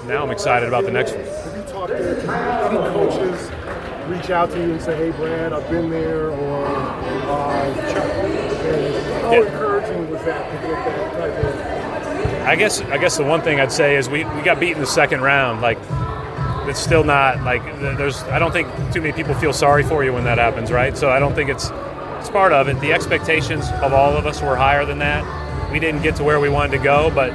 now 0.06 0.22
I'm 0.22 0.30
excited 0.30 0.68
about 0.68 0.84
the 0.84 0.90
next 0.90 1.12
one. 1.14 1.24
Have 1.24 1.56
you 1.56 1.62
talked 1.72 1.88
to 1.88 1.96
any 1.98 2.90
coaches 2.92 3.50
reach 4.08 4.30
out 4.30 4.50
to 4.50 4.56
you 4.58 4.72
and 4.72 4.82
say, 4.82 4.96
"Hey, 4.96 5.10
Brad, 5.12 5.52
I've 5.52 5.68
been 5.70 5.88
there," 5.88 6.30
or 6.30 6.66
uh, 6.66 6.70
how 9.22 9.32
Yeah. 9.32 9.40
encouraging 9.42 10.10
was 10.10 10.22
that 10.24 10.50
to 10.50 10.66
get 10.66 10.84
that 10.84 11.12
type 11.18 11.44
of? 11.44 12.46
I 12.46 12.56
guess 12.56 12.80
I 12.82 12.98
guess 12.98 13.16
the 13.16 13.24
one 13.24 13.40
thing 13.42 13.60
I'd 13.60 13.70
say 13.72 13.96
is 13.96 14.08
we, 14.08 14.24
we 14.24 14.42
got 14.42 14.58
beat 14.58 14.72
in 14.72 14.80
the 14.80 14.86
second 14.86 15.20
round. 15.20 15.60
Like 15.60 15.78
it's 16.68 16.80
still 16.80 17.04
not 17.04 17.42
like 17.42 17.62
there's 17.80 18.22
I 18.24 18.38
don't 18.38 18.52
think 18.52 18.68
too 18.92 19.00
many 19.00 19.12
people 19.12 19.34
feel 19.34 19.52
sorry 19.52 19.82
for 19.82 20.04
you 20.04 20.12
when 20.12 20.24
that 20.24 20.38
happens, 20.38 20.72
right? 20.72 20.96
So 20.96 21.10
I 21.10 21.18
don't 21.20 21.34
think 21.34 21.48
it's 21.50 21.70
it's 22.20 22.28
part 22.30 22.52
of 22.52 22.68
it. 22.68 22.78
The 22.80 22.92
expectations 22.92 23.66
of 23.82 23.94
all 23.94 24.14
of 24.14 24.26
us 24.26 24.42
were 24.42 24.54
higher 24.54 24.84
than 24.84 24.98
that. 24.98 25.72
We 25.72 25.80
didn't 25.80 26.02
get 26.02 26.16
to 26.16 26.24
where 26.24 26.38
we 26.38 26.50
wanted 26.50 26.76
to 26.76 26.84
go, 26.84 27.10
but 27.10 27.32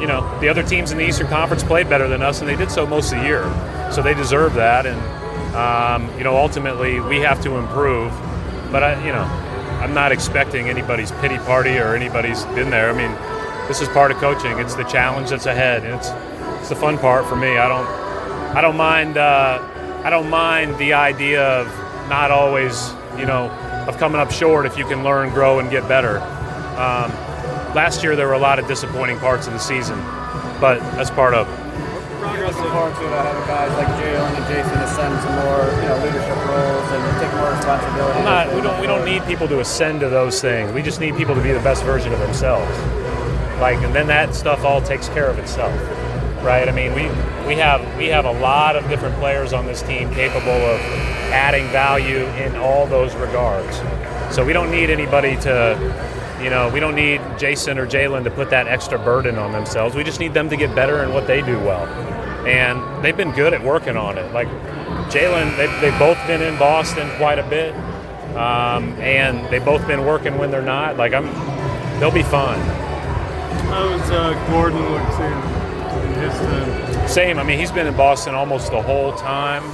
you 0.00 0.06
know 0.06 0.38
the 0.40 0.48
other 0.48 0.62
teams 0.62 0.92
in 0.92 0.98
the 0.98 1.06
Eastern 1.06 1.26
Conference 1.26 1.64
played 1.64 1.88
better 1.88 2.06
than 2.06 2.22
us, 2.22 2.40
and 2.40 2.48
they 2.48 2.56
did 2.56 2.70
so 2.70 2.86
most 2.86 3.12
of 3.12 3.18
the 3.18 3.24
year. 3.24 3.42
So 3.92 4.00
they 4.00 4.14
deserve 4.14 4.54
that, 4.54 4.86
and 4.86 4.98
um, 5.56 6.16
you 6.16 6.24
know 6.24 6.36
ultimately 6.36 7.00
we 7.00 7.18
have 7.18 7.42
to 7.42 7.56
improve. 7.56 8.12
But 8.70 8.84
I, 8.84 9.04
you 9.04 9.12
know, 9.12 9.24
I'm 9.82 9.92
not 9.92 10.12
expecting 10.12 10.68
anybody's 10.68 11.10
pity 11.12 11.38
party 11.38 11.76
or 11.76 11.96
anybody's 11.96 12.44
been 12.46 12.70
there. 12.70 12.90
I 12.90 12.96
mean, 12.96 13.10
this 13.66 13.80
is 13.80 13.88
part 13.88 14.12
of 14.12 14.18
coaching. 14.18 14.58
It's 14.60 14.76
the 14.76 14.84
challenge 14.84 15.30
that's 15.30 15.46
ahead, 15.46 15.84
and 15.84 15.94
it's 15.96 16.10
it's 16.60 16.68
the 16.68 16.76
fun 16.76 16.96
part 16.96 17.26
for 17.26 17.34
me. 17.34 17.58
I 17.58 17.68
don't 17.68 17.86
I 18.56 18.60
don't 18.60 18.76
mind 18.76 19.16
uh, 19.16 19.58
I 20.04 20.10
don't 20.10 20.30
mind 20.30 20.78
the 20.78 20.92
idea 20.92 21.42
of 21.42 21.66
not 22.08 22.30
always 22.30 22.92
you 23.18 23.26
know 23.26 23.50
of 23.88 23.96
coming 23.98 24.20
up 24.20 24.30
short 24.30 24.66
if 24.66 24.76
you 24.78 24.84
can 24.84 25.02
learn, 25.02 25.30
grow, 25.30 25.58
and 25.58 25.70
get 25.70 25.86
better. 25.88 26.18
Um, 26.80 27.10
last 27.74 28.02
year 28.02 28.16
there 28.16 28.26
were 28.26 28.34
a 28.34 28.38
lot 28.38 28.58
of 28.58 28.66
disappointing 28.66 29.18
parts 29.18 29.46
of 29.46 29.52
the 29.52 29.58
season, 29.58 29.98
but 30.60 30.78
that's 30.96 31.10
part 31.10 31.34
of. 31.34 31.48
it. 31.48 31.56
Progress 32.20 32.54
so 32.54 32.68
far 32.70 32.90
to 32.90 33.06
uh, 33.06 33.22
having 33.24 33.46
guys 33.48 33.72
like 33.78 33.88
Jaylen 34.02 34.36
and 34.36 34.44
Jayson 34.44 34.78
ascend 34.84 35.14
to 35.22 35.28
more 35.40 35.64
you 35.80 35.88
know 35.88 35.96
leadership 36.04 36.36
roles 36.46 36.90
and 36.92 37.20
take 37.20 37.32
more 37.34 37.50
responsibility. 37.50 38.18
I'm 38.18 38.24
not, 38.24 38.54
we 38.54 38.60
don't 38.60 38.80
we 38.80 38.86
don't 38.86 39.04
need 39.06 39.24
people 39.24 39.48
to 39.48 39.60
ascend 39.60 40.00
to 40.00 40.08
those 40.10 40.40
things. 40.40 40.70
We 40.72 40.82
just 40.82 41.00
need 41.00 41.16
people 41.16 41.34
to 41.34 41.40
be 41.42 41.52
the 41.52 41.60
best 41.60 41.82
version 41.82 42.12
of 42.12 42.18
themselves. 42.18 42.70
Like, 43.58 43.78
and 43.78 43.94
then 43.94 44.06
that 44.08 44.34
stuff 44.34 44.64
all 44.64 44.80
takes 44.82 45.08
care 45.08 45.28
of 45.28 45.38
itself, 45.38 45.72
right? 46.42 46.68
I 46.68 46.72
mean, 46.72 46.94
we 46.94 47.02
we 47.46 47.56
have 47.56 47.80
we 47.96 48.06
have 48.08 48.24
a 48.24 48.32
lot 48.32 48.76
of 48.76 48.88
different 48.88 49.16
players 49.16 49.52
on 49.52 49.66
this 49.66 49.82
team 49.82 50.12
capable 50.14 50.50
of 50.50 50.80
adding 51.30 51.66
value 51.68 52.24
in 52.38 52.56
all 52.56 52.86
those 52.86 53.14
regards. 53.16 53.76
So 54.34 54.44
we 54.44 54.52
don't 54.52 54.70
need 54.70 54.90
anybody 54.90 55.36
to, 55.40 56.38
you 56.42 56.50
know, 56.50 56.68
we 56.68 56.80
don't 56.80 56.94
need 56.94 57.20
Jayson 57.36 57.78
or 57.78 57.86
Jaylen 57.86 58.24
to 58.24 58.30
put 58.30 58.50
that 58.50 58.68
extra 58.68 58.98
burden 58.98 59.36
on 59.36 59.52
themselves. 59.52 59.94
We 59.94 60.04
just 60.04 60.20
need 60.20 60.34
them 60.34 60.48
to 60.50 60.56
get 60.56 60.74
better 60.74 61.02
in 61.02 61.12
what 61.12 61.26
they 61.26 61.42
do 61.42 61.58
well, 61.58 61.86
and 62.46 63.04
they've 63.04 63.16
been 63.16 63.32
good 63.32 63.54
at 63.54 63.62
working 63.62 63.96
on 63.96 64.18
it. 64.18 64.32
Like 64.32 64.48
Jaylen, 65.10 65.56
they've, 65.56 65.80
they've 65.80 65.98
both 65.98 66.18
been 66.26 66.42
in 66.42 66.58
Boston 66.58 67.10
quite 67.16 67.38
a 67.38 67.48
bit, 67.48 67.74
um, 68.36 68.92
and 69.00 69.44
they've 69.52 69.64
both 69.64 69.84
been 69.86 70.04
working 70.04 70.38
when 70.38 70.50
they're 70.50 70.62
not. 70.62 70.96
Like 70.96 71.12
I'm, 71.12 71.26
they'll 71.98 72.12
be 72.12 72.22
fine. 72.22 72.60
How's 73.66 74.10
uh, 74.10 74.46
Gordon 74.50 74.78
in, 74.78 74.84
in 74.84 75.59
his 76.14 76.32
time? 76.32 77.08
Same. 77.08 77.38
I 77.38 77.42
mean, 77.42 77.58
he's 77.58 77.72
been 77.72 77.86
in 77.86 77.96
Boston 77.96 78.34
almost 78.34 78.70
the 78.70 78.82
whole 78.82 79.12
time. 79.14 79.64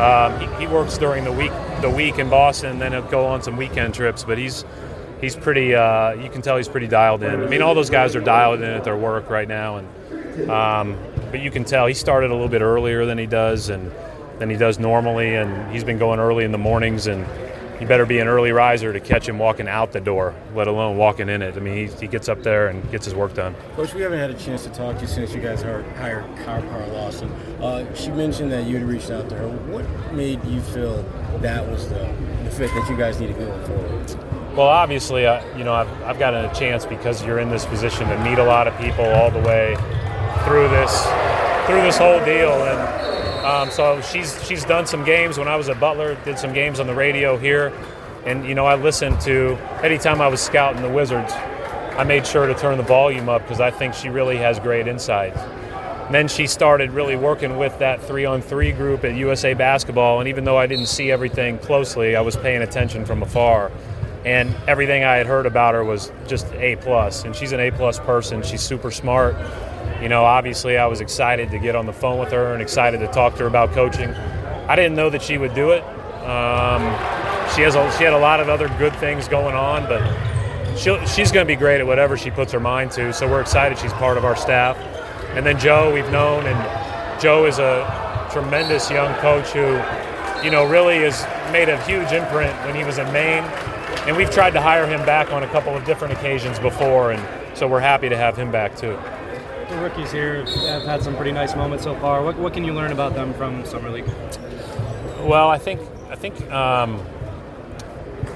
Um, 0.00 0.40
he, 0.40 0.66
he 0.66 0.66
works 0.66 0.96
during 0.96 1.24
the 1.24 1.32
week, 1.32 1.52
the 1.80 1.90
week 1.90 2.18
in 2.18 2.30
Boston, 2.30 2.78
then 2.78 2.92
he'll 2.92 3.02
go 3.02 3.26
on 3.26 3.42
some 3.42 3.56
weekend 3.56 3.94
trips. 3.94 4.24
But 4.24 4.38
he's 4.38 4.64
he's 5.20 5.36
pretty. 5.36 5.74
Uh, 5.74 6.12
you 6.12 6.30
can 6.30 6.42
tell 6.42 6.56
he's 6.56 6.68
pretty 6.68 6.88
dialed 6.88 7.22
in. 7.22 7.42
I 7.42 7.46
mean, 7.46 7.62
all 7.62 7.74
those 7.74 7.90
guys 7.90 8.16
are 8.16 8.20
dialed 8.20 8.60
in 8.60 8.70
at 8.70 8.84
their 8.84 8.96
work 8.96 9.28
right 9.30 9.48
now, 9.48 9.78
and 9.78 10.50
um, 10.50 10.96
but 11.30 11.40
you 11.40 11.50
can 11.50 11.64
tell 11.64 11.86
he 11.86 11.94
started 11.94 12.30
a 12.30 12.34
little 12.34 12.48
bit 12.48 12.62
earlier 12.62 13.04
than 13.04 13.18
he 13.18 13.26
does, 13.26 13.68
and 13.68 13.92
than 14.38 14.50
he 14.50 14.56
does 14.56 14.78
normally, 14.78 15.34
and 15.34 15.72
he's 15.72 15.84
been 15.84 15.98
going 15.98 16.20
early 16.20 16.44
in 16.44 16.52
the 16.52 16.58
mornings, 16.58 17.06
and 17.06 17.26
you 17.82 17.88
better 17.88 18.06
be 18.06 18.20
an 18.20 18.28
early 18.28 18.52
riser 18.52 18.92
to 18.92 19.00
catch 19.00 19.28
him 19.28 19.40
walking 19.40 19.66
out 19.66 19.90
the 19.90 20.00
door, 20.00 20.32
let 20.54 20.68
alone 20.68 20.96
walking 20.96 21.28
in 21.28 21.42
it. 21.42 21.56
I 21.56 21.60
mean, 21.60 21.88
he, 21.88 21.94
he 21.96 22.06
gets 22.06 22.28
up 22.28 22.40
there 22.44 22.68
and 22.68 22.88
gets 22.92 23.04
his 23.06 23.14
work 23.14 23.34
done. 23.34 23.56
Coach, 23.74 23.92
we 23.92 24.02
haven't 24.02 24.20
had 24.20 24.30
a 24.30 24.34
chance 24.34 24.62
to 24.62 24.70
talk 24.70 24.94
to 24.96 25.02
you 25.02 25.08
since 25.08 25.34
you 25.34 25.40
guys 25.40 25.62
hired, 25.62 25.84
hired 25.96 26.24
Kara 26.36 26.86
Lawson. 26.92 27.28
Uh, 27.60 27.92
she 27.92 28.10
mentioned 28.10 28.52
that 28.52 28.66
you 28.66 28.78
had 28.78 28.86
reached 28.86 29.10
out 29.10 29.28
to 29.30 29.34
her. 29.34 29.48
What 29.48 29.84
made 30.14 30.42
you 30.44 30.60
feel 30.60 31.02
that 31.40 31.68
was 31.68 31.88
the, 31.88 32.14
the 32.44 32.50
fit 32.52 32.70
that 32.72 32.88
you 32.88 32.96
guys 32.96 33.18
needed 33.18 33.36
going 33.36 33.66
forward? 33.66 34.56
Well, 34.56 34.68
obviously, 34.68 35.26
uh, 35.26 35.44
you 35.56 35.64
know, 35.64 35.74
I've, 35.74 35.90
I've 36.02 36.18
gotten 36.20 36.44
a 36.44 36.54
chance 36.54 36.86
because 36.86 37.24
you're 37.24 37.40
in 37.40 37.50
this 37.50 37.66
position 37.66 38.08
to 38.08 38.22
meet 38.22 38.38
a 38.38 38.44
lot 38.44 38.68
of 38.68 38.78
people 38.78 39.06
all 39.06 39.30
the 39.30 39.40
way 39.40 39.74
through 40.44 40.68
this 40.68 41.04
through 41.66 41.82
this 41.82 41.96
whole 41.96 42.18
deal, 42.24 42.50
and 42.64 43.01
um, 43.44 43.70
so 43.70 44.00
she's 44.00 44.42
she's 44.46 44.64
done 44.64 44.86
some 44.86 45.04
games 45.04 45.38
when 45.38 45.48
I 45.48 45.56
was 45.56 45.68
at 45.68 45.80
Butler, 45.80 46.16
did 46.24 46.38
some 46.38 46.52
games 46.52 46.80
on 46.80 46.86
the 46.86 46.94
radio 46.94 47.36
here, 47.36 47.72
and 48.24 48.46
you 48.46 48.54
know, 48.54 48.66
I 48.66 48.74
listened 48.74 49.20
to 49.22 49.56
anytime 49.82 50.20
I 50.20 50.28
was 50.28 50.40
scouting 50.40 50.82
the 50.82 50.90
Wizards, 50.90 51.32
I 51.32 52.04
made 52.04 52.26
sure 52.26 52.46
to 52.46 52.54
turn 52.54 52.78
the 52.78 52.84
volume 52.84 53.28
up 53.28 53.42
because 53.42 53.60
I 53.60 53.70
think 53.70 53.94
she 53.94 54.08
really 54.08 54.36
has 54.36 54.58
great 54.58 54.86
insights. 54.86 55.38
And 55.38 56.14
then 56.14 56.28
she 56.28 56.46
started 56.46 56.90
really 56.90 57.16
working 57.16 57.56
with 57.56 57.78
that 57.78 58.02
three-on-three 58.02 58.72
group 58.72 59.04
at 59.04 59.14
USA 59.14 59.54
Basketball, 59.54 60.20
and 60.20 60.28
even 60.28 60.44
though 60.44 60.58
I 60.58 60.66
didn't 60.66 60.86
see 60.86 61.10
everything 61.10 61.58
closely, 61.58 62.16
I 62.16 62.20
was 62.20 62.36
paying 62.36 62.62
attention 62.62 63.04
from 63.04 63.22
afar 63.22 63.70
and 64.24 64.54
everything 64.68 65.02
I 65.04 65.16
had 65.16 65.26
heard 65.26 65.46
about 65.46 65.74
her 65.74 65.84
was 65.84 66.12
just 66.28 66.46
A 66.54 66.76
plus. 66.76 67.24
And 67.24 67.34
she's 67.34 67.52
an 67.52 67.60
A 67.60 67.70
plus 67.70 67.98
person. 67.98 68.42
She's 68.42 68.60
super 68.60 68.90
smart. 68.90 69.34
You 70.02 70.08
know, 70.08 70.24
obviously, 70.24 70.76
I 70.76 70.86
was 70.86 71.00
excited 71.00 71.50
to 71.50 71.58
get 71.58 71.76
on 71.76 71.86
the 71.86 71.92
phone 71.92 72.18
with 72.18 72.30
her 72.32 72.52
and 72.52 72.62
excited 72.62 72.98
to 73.00 73.06
talk 73.08 73.34
to 73.34 73.40
her 73.40 73.46
about 73.46 73.72
coaching. 73.72 74.10
I 74.10 74.76
didn't 74.76 74.94
know 74.94 75.10
that 75.10 75.22
she 75.22 75.38
would 75.38 75.54
do 75.54 75.70
it. 75.70 75.82
Um, 76.24 76.82
she 77.54 77.62
has 77.62 77.74
a, 77.74 77.90
she 77.98 78.04
had 78.04 78.12
a 78.12 78.18
lot 78.18 78.40
of 78.40 78.48
other 78.48 78.68
good 78.78 78.94
things 78.96 79.28
going 79.28 79.54
on, 79.54 79.84
but 79.84 80.02
she's 80.76 81.32
going 81.32 81.46
to 81.46 81.52
be 81.52 81.56
great 81.56 81.80
at 81.80 81.86
whatever 81.86 82.16
she 82.16 82.30
puts 82.30 82.52
her 82.52 82.60
mind 82.60 82.90
to. 82.92 83.12
So 83.12 83.28
we're 83.28 83.40
excited 83.40 83.78
she's 83.78 83.92
part 83.94 84.16
of 84.16 84.24
our 84.24 84.36
staff. 84.36 84.76
And 85.36 85.44
then 85.44 85.58
Joe, 85.58 85.92
we've 85.92 86.10
known, 86.10 86.46
and 86.46 87.20
Joe 87.20 87.46
is 87.46 87.58
a 87.58 88.28
tremendous 88.32 88.90
young 88.90 89.14
coach 89.20 89.48
who, 89.50 89.80
you 90.44 90.50
know, 90.50 90.68
really 90.68 90.98
has 91.00 91.22
made 91.52 91.68
a 91.68 91.82
huge 91.84 92.12
imprint 92.12 92.54
when 92.64 92.74
he 92.74 92.84
was 92.84 92.98
in 92.98 93.10
Maine 93.12 93.44
and 94.06 94.16
we've 94.16 94.30
tried 94.30 94.50
to 94.50 94.60
hire 94.60 94.86
him 94.86 95.04
back 95.06 95.32
on 95.32 95.44
a 95.44 95.48
couple 95.48 95.76
of 95.76 95.84
different 95.84 96.12
occasions 96.12 96.58
before, 96.58 97.12
and 97.12 97.56
so 97.56 97.68
we're 97.68 97.80
happy 97.80 98.08
to 98.08 98.16
have 98.16 98.36
him 98.36 98.50
back 98.50 98.76
too. 98.76 98.98
The 99.72 99.78
rookies 99.78 100.12
here 100.12 100.44
have 100.44 100.82
had 100.82 101.02
some 101.02 101.16
pretty 101.16 101.32
nice 101.32 101.56
moments 101.56 101.84
so 101.84 101.96
far. 101.96 102.22
What, 102.22 102.36
what 102.36 102.52
can 102.52 102.62
you 102.62 102.74
learn 102.74 102.92
about 102.92 103.14
them 103.14 103.32
from 103.32 103.64
summer 103.64 103.88
league? 103.88 104.04
Well, 105.22 105.48
I 105.48 105.56
think 105.56 105.80
I 106.10 106.14
think 106.14 106.38
um, 106.50 107.02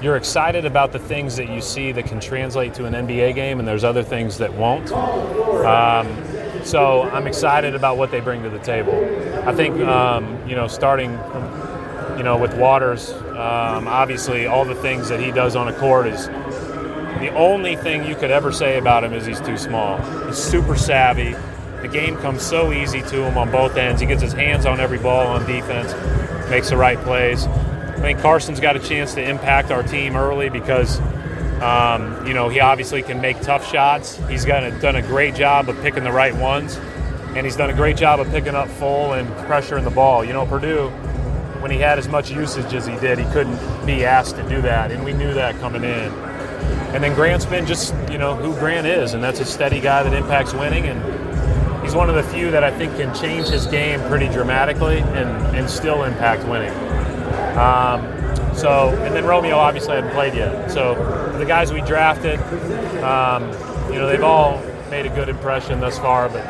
you're 0.01 0.15
excited 0.15 0.65
about 0.65 0.93
the 0.93 0.97
things 0.97 1.35
that 1.35 1.47
you 1.47 1.61
see 1.61 1.91
that 1.91 2.07
can 2.07 2.19
translate 2.19 2.73
to 2.75 2.85
an 2.85 2.93
NBA 2.93 3.35
game, 3.35 3.59
and 3.59 3.67
there's 3.67 3.83
other 3.83 4.01
things 4.01 4.39
that 4.39 4.51
won't. 4.51 4.91
Um, 4.91 6.65
so 6.65 7.03
I'm 7.03 7.27
excited 7.27 7.75
about 7.75 7.97
what 7.97 8.09
they 8.09 8.19
bring 8.19 8.41
to 8.41 8.49
the 8.49 8.57
table. 8.57 8.95
I 9.47 9.53
think 9.53 9.79
um, 9.81 10.39
you 10.49 10.55
know, 10.55 10.67
starting 10.67 11.15
from, 11.17 12.17
you 12.17 12.23
know 12.23 12.35
with 12.35 12.55
Waters, 12.55 13.11
um, 13.11 13.87
obviously 13.87 14.47
all 14.47 14.65
the 14.65 14.73
things 14.73 15.07
that 15.09 15.19
he 15.19 15.31
does 15.31 15.55
on 15.55 15.67
a 15.67 15.73
court 15.73 16.07
is 16.07 16.29
the 17.19 17.33
only 17.33 17.75
thing 17.75 18.05
you 18.05 18.15
could 18.15 18.31
ever 18.31 18.51
say 18.51 18.77
about 18.77 19.03
him 19.03 19.13
is 19.13 19.25
he's 19.25 19.41
too 19.41 19.57
small. 19.57 19.97
He's 20.27 20.37
super 20.37 20.75
savvy. 20.75 21.35
The 21.81 21.87
game 21.87 22.17
comes 22.17 22.41
so 22.41 22.71
easy 22.71 23.01
to 23.01 23.23
him 23.23 23.37
on 23.37 23.51
both 23.51 23.75
ends. 23.77 24.01
He 24.01 24.07
gets 24.07 24.21
his 24.21 24.33
hands 24.33 24.65
on 24.65 24.79
every 24.79 24.97
ball 24.97 25.27
on 25.27 25.45
defense, 25.45 25.93
makes 26.49 26.69
the 26.69 26.77
right 26.77 26.97
plays. 26.99 27.45
I 27.45 27.99
think 27.99 28.19
Carson's 28.19 28.59
got 28.59 28.75
a 28.75 28.79
chance 28.79 29.13
to 29.15 29.23
impact 29.23 29.71
our 29.71 29.83
team 29.83 30.15
early 30.15 30.49
because, 30.49 30.99
um, 31.61 32.25
you 32.27 32.33
know, 32.33 32.49
he 32.49 32.59
obviously 32.59 33.01
can 33.01 33.19
make 33.19 33.39
tough 33.41 33.67
shots. 33.67 34.17
He's 34.27 34.45
got 34.45 34.63
a, 34.63 34.71
done 34.79 34.95
a 34.95 35.01
great 35.01 35.33
job 35.33 35.69
of 35.69 35.79
picking 35.81 36.03
the 36.03 36.11
right 36.11 36.35
ones, 36.35 36.77
and 37.35 37.45
he's 37.45 37.55
done 37.55 37.69
a 37.69 37.75
great 37.75 37.97
job 37.97 38.19
of 38.19 38.29
picking 38.29 38.55
up 38.55 38.67
full 38.67 39.13
and 39.13 39.27
pressuring 39.47 39.83
the 39.83 39.91
ball. 39.91 40.23
You 40.23 40.33
know, 40.33 40.45
Purdue, 40.45 40.89
when 41.59 41.71
he 41.71 41.77
had 41.77 41.97
as 41.97 42.07
much 42.07 42.29
usage 42.29 42.73
as 42.73 42.85
he 42.85 42.95
did, 42.97 43.17
he 43.17 43.25
couldn't 43.31 43.85
be 43.85 44.05
asked 44.05 44.35
to 44.35 44.47
do 44.47 44.61
that, 44.61 44.91
and 44.91 45.03
we 45.03 45.13
knew 45.13 45.33
that 45.33 45.59
coming 45.59 45.83
in. 45.83 46.26
And 46.93 47.03
then 47.03 47.13
Grant's 47.13 47.45
been 47.45 47.65
just, 47.65 47.93
you 48.09 48.17
know, 48.17 48.35
who 48.35 48.53
Grant 48.59 48.87
is, 48.87 49.13
and 49.13 49.23
that's 49.23 49.39
a 49.39 49.45
steady 49.45 49.79
guy 49.79 50.03
that 50.03 50.13
impacts 50.13 50.53
winning. 50.53 50.85
And 50.85 51.83
he's 51.83 51.95
one 51.95 52.09
of 52.09 52.15
the 52.15 52.23
few 52.23 52.49
that 52.51 52.63
I 52.63 52.71
think 52.71 52.95
can 52.95 53.13
change 53.13 53.47
his 53.47 53.65
game 53.65 53.99
pretty 54.09 54.27
dramatically 54.29 54.99
and, 54.99 55.55
and 55.55 55.69
still 55.69 56.03
impact 56.03 56.47
winning. 56.47 56.73
Um, 57.57 58.55
so, 58.55 58.89
and 59.03 59.15
then 59.15 59.25
Romeo 59.25 59.55
obviously 59.55 59.95
hadn't 59.95 60.11
played 60.11 60.33
yet. 60.33 60.71
So 60.71 60.95
the 61.37 61.45
guys 61.45 61.71
we 61.71 61.81
drafted, 61.81 62.39
um, 63.03 63.43
you 63.91 63.99
know, 63.99 64.07
they've 64.07 64.23
all 64.23 64.59
made 64.89 65.05
a 65.05 65.09
good 65.09 65.29
impression 65.29 65.79
thus 65.79 65.99
far. 65.99 66.29
But 66.29 66.43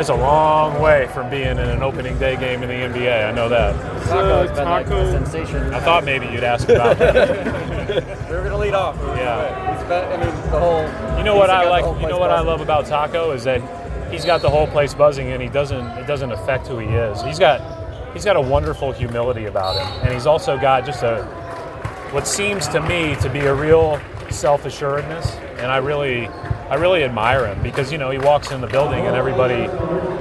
it's 0.00 0.08
a 0.08 0.14
long 0.14 0.80
way 0.80 1.08
from 1.14 1.30
being 1.30 1.46
in 1.46 1.58
an 1.58 1.82
opening 1.82 2.18
day 2.18 2.36
game 2.36 2.62
in 2.62 2.68
the 2.68 2.98
NBA. 2.98 3.28
I 3.28 3.32
know 3.32 3.48
that. 3.48 3.74
Tacko 4.04 4.46
has 4.46 4.56
been 4.56 4.64
like 4.64 4.86
a 4.86 5.10
sensation. 5.12 5.72
I 5.72 5.80
thought 5.80 6.04
maybe 6.04 6.26
you'd 6.26 6.44
ask 6.44 6.68
about 6.68 6.98
that. 6.98 8.28
we 8.28 8.34
were 8.36 8.42
gonna 8.42 8.58
lead 8.58 8.74
off. 8.74 8.96
Yeah. 9.16 9.73
I 9.90 10.16
mean, 10.16 10.34
the 10.50 10.58
whole. 10.58 11.18
You 11.18 11.24
know 11.24 11.36
what 11.36 11.50
I 11.50 11.68
like. 11.68 11.84
You 12.00 12.08
know 12.08 12.18
what 12.18 12.30
I 12.30 12.40
love 12.40 12.60
about 12.60 12.86
Tacko 12.86 13.34
is 13.34 13.44
that 13.44 13.60
he's 14.10 14.24
got 14.24 14.42
the 14.42 14.50
whole 14.50 14.66
place 14.66 14.94
buzzing, 14.94 15.32
and 15.32 15.42
he 15.42 15.48
doesn't. 15.48 15.86
It 15.98 16.06
doesn't 16.06 16.32
affect 16.32 16.66
who 16.66 16.78
he 16.78 16.88
is. 16.88 17.22
He's 17.22 17.38
got 17.38 18.12
he's 18.12 18.24
got 18.24 18.36
a 18.36 18.40
wonderful 18.40 18.92
humility 18.92 19.46
about 19.46 19.76
him, 19.76 20.02
and 20.04 20.12
he's 20.12 20.26
also 20.26 20.58
got 20.58 20.84
just 20.84 21.02
a 21.02 21.24
what 22.12 22.26
seems 22.26 22.68
to 22.68 22.80
me 22.80 23.16
to 23.16 23.28
be 23.28 23.40
a 23.40 23.54
real 23.54 24.00
self-assuredness, 24.30 25.34
and 25.58 25.66
I 25.66 25.78
really 25.78 26.28
I 26.70 26.76
really 26.76 27.04
admire 27.04 27.46
him 27.46 27.62
because 27.62 27.92
you 27.92 27.98
know 27.98 28.10
he 28.10 28.18
walks 28.18 28.50
in 28.50 28.60
the 28.60 28.66
building 28.66 29.06
and 29.06 29.14
everybody 29.14 29.66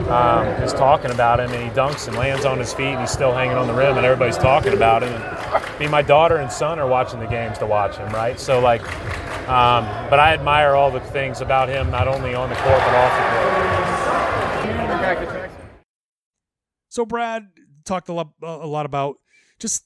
um, 0.10 0.46
is 0.62 0.74
talking 0.74 1.12
about 1.12 1.40
him, 1.40 1.52
and 1.52 1.64
he 1.64 1.70
dunks 1.70 2.08
and 2.08 2.18
lands 2.18 2.46
on 2.46 2.60
his 2.60 2.74
feet, 2.74 2.88
and 2.88 3.00
he's 3.00 3.12
still 3.12 3.34
hanging 3.34 3.56
on 3.56 3.68
the 3.68 3.74
rim, 3.74 3.96
and 3.96 4.06
everybody's 4.06 4.38
talking 4.38 4.74
about 4.74 5.04
him. 5.04 5.14
And, 5.14 5.24
I 5.24 5.78
mean, 5.80 5.90
my 5.90 6.02
daughter 6.02 6.38
and 6.38 6.52
son 6.52 6.80
are 6.80 6.88
watching 6.88 7.20
the 7.20 7.28
games 7.28 7.58
to 7.60 7.66
watch 7.66 7.96
him, 7.98 8.12
right? 8.12 8.40
So 8.40 8.60
like, 8.60 8.82
um, 9.48 9.86
but 10.10 10.20
I 10.20 10.34
admire 10.34 10.76
all 10.76 10.92
the 10.92 11.00
things 11.00 11.42
about 11.42 11.70
him, 11.70 11.92
not 11.92 12.08
only 12.08 12.34
on 12.34 12.50
the 12.50 12.56
court 12.56 12.80
but 12.80 12.96
off 12.96 13.12
the 13.18 13.24
court. 13.30 13.64
So 16.90 17.06
Brad 17.06 17.48
talked 17.86 18.08
a 18.10 18.14
lot, 18.14 18.30
a 18.44 18.68
lot 18.68 18.86
about 18.86 19.18
just 19.60 19.86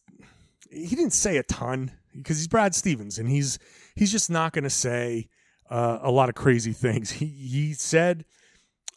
he 0.69 0.95
didn't 0.95 1.13
say 1.13 1.37
a 1.37 1.43
ton 1.43 1.91
because 2.13 2.37
he's 2.37 2.47
Brad 2.47 2.75
Stevens 2.75 3.17
and 3.17 3.29
he's 3.29 3.59
he's 3.95 4.11
just 4.11 4.29
not 4.29 4.53
going 4.53 4.65
to 4.65 4.69
say 4.69 5.29
uh, 5.69 5.99
a 6.01 6.11
lot 6.11 6.29
of 6.29 6.35
crazy 6.35 6.73
things. 6.73 7.11
He 7.11 7.25
he 7.25 7.73
said 7.73 8.25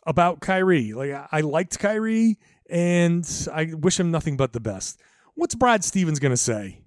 about 0.07 0.40
Kyrie 0.40 0.92
like 0.92 1.12
I, 1.31 1.40
liked 1.40 1.79
Kyrie 1.79 2.38
and 2.68 3.25
I 3.53 3.75
wish 3.75 4.01
him 4.01 4.11
nothing 4.11 4.37
but 4.37 4.53
the 4.53 4.61
best. 4.61 5.01
What's 5.35 5.55
Brad 5.55 5.85
Stevens 5.85 6.18
going 6.18 6.33
to 6.33 6.37
say? 6.37 6.81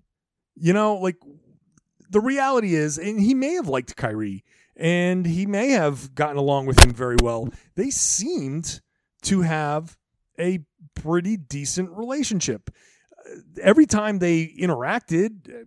You 0.55 0.73
know, 0.73 0.95
like 0.95 1.15
the 2.13 2.21
reality 2.21 2.75
is, 2.75 2.97
and 2.97 3.19
he 3.19 3.33
may 3.33 3.53
have 3.53 3.67
liked 3.67 3.95
Kyrie 3.95 4.43
and 4.75 5.25
he 5.25 5.45
may 5.45 5.69
have 5.69 6.15
gotten 6.15 6.37
along 6.37 6.65
with 6.65 6.83
him 6.83 6.91
very 6.91 7.17
well. 7.21 7.49
They 7.75 7.89
seemed 7.89 8.81
to 9.23 9.41
have 9.41 9.97
a 10.39 10.59
pretty 10.95 11.37
decent 11.37 11.91
relationship. 11.91 12.69
Uh, 13.25 13.39
Every 13.61 13.85
time 13.85 14.19
they 14.19 14.47
interacted, 14.47 15.49
uh, 15.49 15.65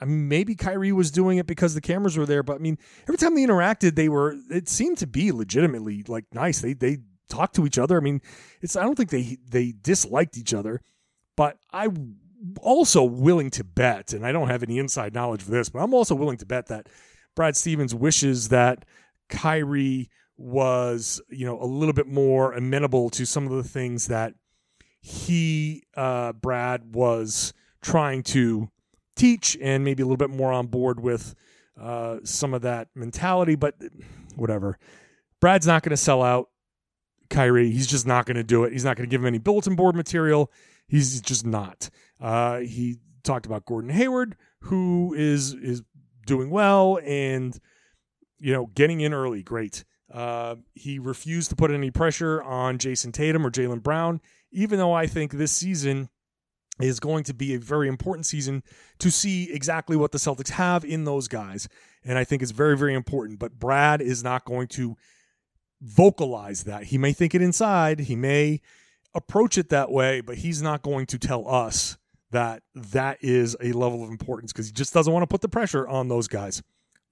I 0.00 0.04
mean, 0.04 0.28
maybe 0.28 0.54
Kyrie 0.54 0.92
was 0.92 1.10
doing 1.10 1.38
it 1.38 1.46
because 1.46 1.74
the 1.74 1.80
cameras 1.80 2.16
were 2.16 2.26
there, 2.26 2.42
but 2.42 2.56
I 2.56 2.58
mean, 2.58 2.78
every 3.02 3.16
time 3.16 3.34
they 3.34 3.44
interacted, 3.44 3.96
they 3.96 4.08
were. 4.08 4.36
It 4.50 4.68
seemed 4.68 4.98
to 4.98 5.06
be 5.06 5.32
legitimately 5.32 6.04
like 6.06 6.24
nice. 6.32 6.60
They 6.60 6.74
they 6.74 6.98
talked 7.28 7.56
to 7.56 7.66
each 7.66 7.78
other. 7.78 7.96
I 7.96 8.00
mean, 8.00 8.20
it's. 8.60 8.76
I 8.76 8.82
don't 8.82 8.94
think 8.94 9.10
they 9.10 9.38
they 9.48 9.72
disliked 9.80 10.38
each 10.38 10.54
other, 10.54 10.82
but 11.36 11.58
I 11.72 11.88
also 12.60 13.02
willing 13.02 13.50
to 13.50 13.64
bet, 13.64 14.12
and 14.12 14.24
I 14.24 14.32
don't 14.32 14.48
have 14.48 14.62
any 14.62 14.78
inside 14.78 15.14
knowledge 15.14 15.42
for 15.42 15.50
this, 15.50 15.68
but 15.68 15.80
I'm 15.80 15.94
also 15.94 16.14
willing 16.14 16.38
to 16.38 16.46
bet 16.46 16.66
that 16.68 16.88
Brad 17.34 17.56
Stevens 17.56 17.94
wishes 17.94 18.48
that 18.48 18.84
Kyrie 19.28 20.10
was, 20.36 21.20
you 21.28 21.44
know, 21.44 21.60
a 21.60 21.66
little 21.66 21.92
bit 21.92 22.06
more 22.06 22.52
amenable 22.52 23.10
to 23.10 23.26
some 23.26 23.46
of 23.46 23.52
the 23.52 23.68
things 23.68 24.06
that 24.08 24.34
he, 25.00 25.84
uh, 25.96 26.32
Brad, 26.32 26.94
was 26.94 27.52
trying 27.82 28.22
to 28.22 28.68
teach 29.16 29.56
and 29.60 29.84
maybe 29.84 30.02
a 30.02 30.06
little 30.06 30.16
bit 30.16 30.30
more 30.30 30.52
on 30.52 30.66
board 30.66 31.00
with 31.00 31.34
uh, 31.80 32.18
some 32.24 32.54
of 32.54 32.62
that 32.62 32.88
mentality, 32.94 33.56
but 33.56 33.74
whatever. 34.36 34.78
Brad's 35.40 35.66
not 35.66 35.82
going 35.82 35.90
to 35.90 35.96
sell 35.96 36.22
out 36.22 36.50
Kyrie. 37.30 37.70
He's 37.70 37.86
just 37.86 38.06
not 38.06 38.26
going 38.26 38.36
to 38.36 38.44
do 38.44 38.64
it. 38.64 38.72
He's 38.72 38.84
not 38.84 38.96
going 38.96 39.08
to 39.08 39.10
give 39.10 39.20
him 39.20 39.26
any 39.26 39.38
bulletin 39.38 39.76
board 39.76 39.94
material. 39.94 40.50
He's 40.86 41.20
just 41.20 41.44
not. 41.44 41.90
Uh, 42.20 42.58
he 42.60 42.96
talked 43.22 43.46
about 43.46 43.64
Gordon 43.64 43.90
Hayward, 43.90 44.36
who 44.62 45.14
is 45.14 45.54
is 45.54 45.82
doing 46.26 46.50
well 46.50 46.98
and 47.04 47.58
you 48.38 48.52
know 48.52 48.66
getting 48.74 49.00
in 49.00 49.12
early. 49.12 49.42
Great. 49.42 49.84
Uh, 50.12 50.56
he 50.74 50.98
refused 50.98 51.50
to 51.50 51.56
put 51.56 51.70
any 51.70 51.90
pressure 51.90 52.42
on 52.42 52.78
Jayson 52.78 53.12
Tatum 53.12 53.46
or 53.46 53.50
Jaylen 53.50 53.82
Brown, 53.82 54.20
even 54.50 54.78
though 54.78 54.94
I 54.94 55.06
think 55.06 55.32
this 55.32 55.52
season 55.52 56.08
is 56.80 57.00
going 57.00 57.24
to 57.24 57.34
be 57.34 57.54
a 57.54 57.58
very 57.58 57.88
important 57.88 58.24
season 58.24 58.62
to 59.00 59.10
see 59.10 59.52
exactly 59.52 59.96
what 59.96 60.12
the 60.12 60.18
Celtics 60.18 60.50
have 60.50 60.84
in 60.84 61.04
those 61.04 61.28
guys. 61.28 61.68
And 62.04 62.16
I 62.16 62.24
think 62.24 62.40
it's 62.40 62.52
very, 62.52 62.76
very 62.76 62.94
important. 62.94 63.38
But 63.38 63.58
Brad 63.58 64.00
is 64.00 64.22
not 64.22 64.44
going 64.44 64.68
to 64.68 64.96
vocalize 65.82 66.64
that. 66.64 66.84
He 66.84 66.96
may 66.96 67.12
think 67.12 67.34
it 67.34 67.42
inside, 67.42 68.00
he 68.00 68.16
may 68.16 68.60
approach 69.14 69.58
it 69.58 69.68
that 69.68 69.90
way, 69.90 70.20
but 70.20 70.36
he's 70.38 70.62
not 70.62 70.82
going 70.82 71.06
to 71.06 71.18
tell 71.18 71.46
us 71.48 71.97
that 72.30 72.62
that 72.74 73.18
is 73.20 73.56
a 73.60 73.72
level 73.72 74.04
of 74.04 74.10
importance 74.10 74.52
because 74.52 74.66
he 74.66 74.72
just 74.72 74.92
doesn't 74.92 75.12
want 75.12 75.22
to 75.22 75.26
put 75.26 75.40
the 75.40 75.48
pressure 75.48 75.86
on 75.86 76.08
those 76.08 76.28
guys. 76.28 76.62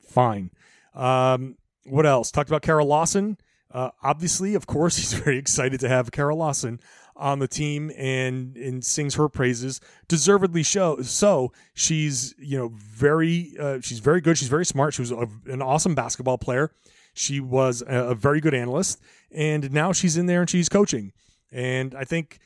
Fine. 0.09 0.51
Um, 0.95 1.57
what 1.85 2.07
else? 2.07 2.31
Talked 2.31 2.51
about 2.51 2.63
Kara 2.63 2.85
Lawson. 2.85 3.39
Uh, 3.71 3.91
obviously, 4.03 4.55
of 4.55 4.67
course, 4.67 4.97
he's 4.97 5.13
very 5.13 5.39
excited 5.39 5.81
to 5.81 5.89
have 5.89 6.13
Kara 6.13 6.35
Lawson 6.35 6.81
on 7.19 7.39
the 7.39 7.49
team 7.49 7.91
and 7.97 8.57
and 8.57 8.85
sings 8.85 9.15
her 9.15 9.29
praises. 9.29 9.81
Deservedly 10.09 10.63
show 10.63 11.01
so. 11.03 11.53
She's 11.75 12.35
you 12.39 12.59
know 12.59 12.73
very 12.75 13.55
uh, 13.59 13.81
she's 13.81 14.01
very 14.01 14.21
good. 14.21 14.39
She's 14.39 14.49
very 14.49 14.67
smart. 14.67 14.95
She 14.95 15.03
was 15.03 15.13
a, 15.13 15.29
an 15.47 15.63
awesome 15.63 15.95
basketball 15.95 16.39
player. 16.39 16.71
She 17.15 17.41
was 17.41 17.83
a, 17.83 18.11
a 18.11 18.15
very 18.15 18.41
good 18.41 18.55
analyst, 18.55 19.01
and 19.31 19.73
now 19.73 19.93
she's 19.93 20.17
in 20.17 20.27
there 20.27 20.41
and 20.41 20.51
she's 20.51 20.69
coaching. 20.69 21.13
And 21.51 21.95
I 21.95 22.05
think 22.05 22.39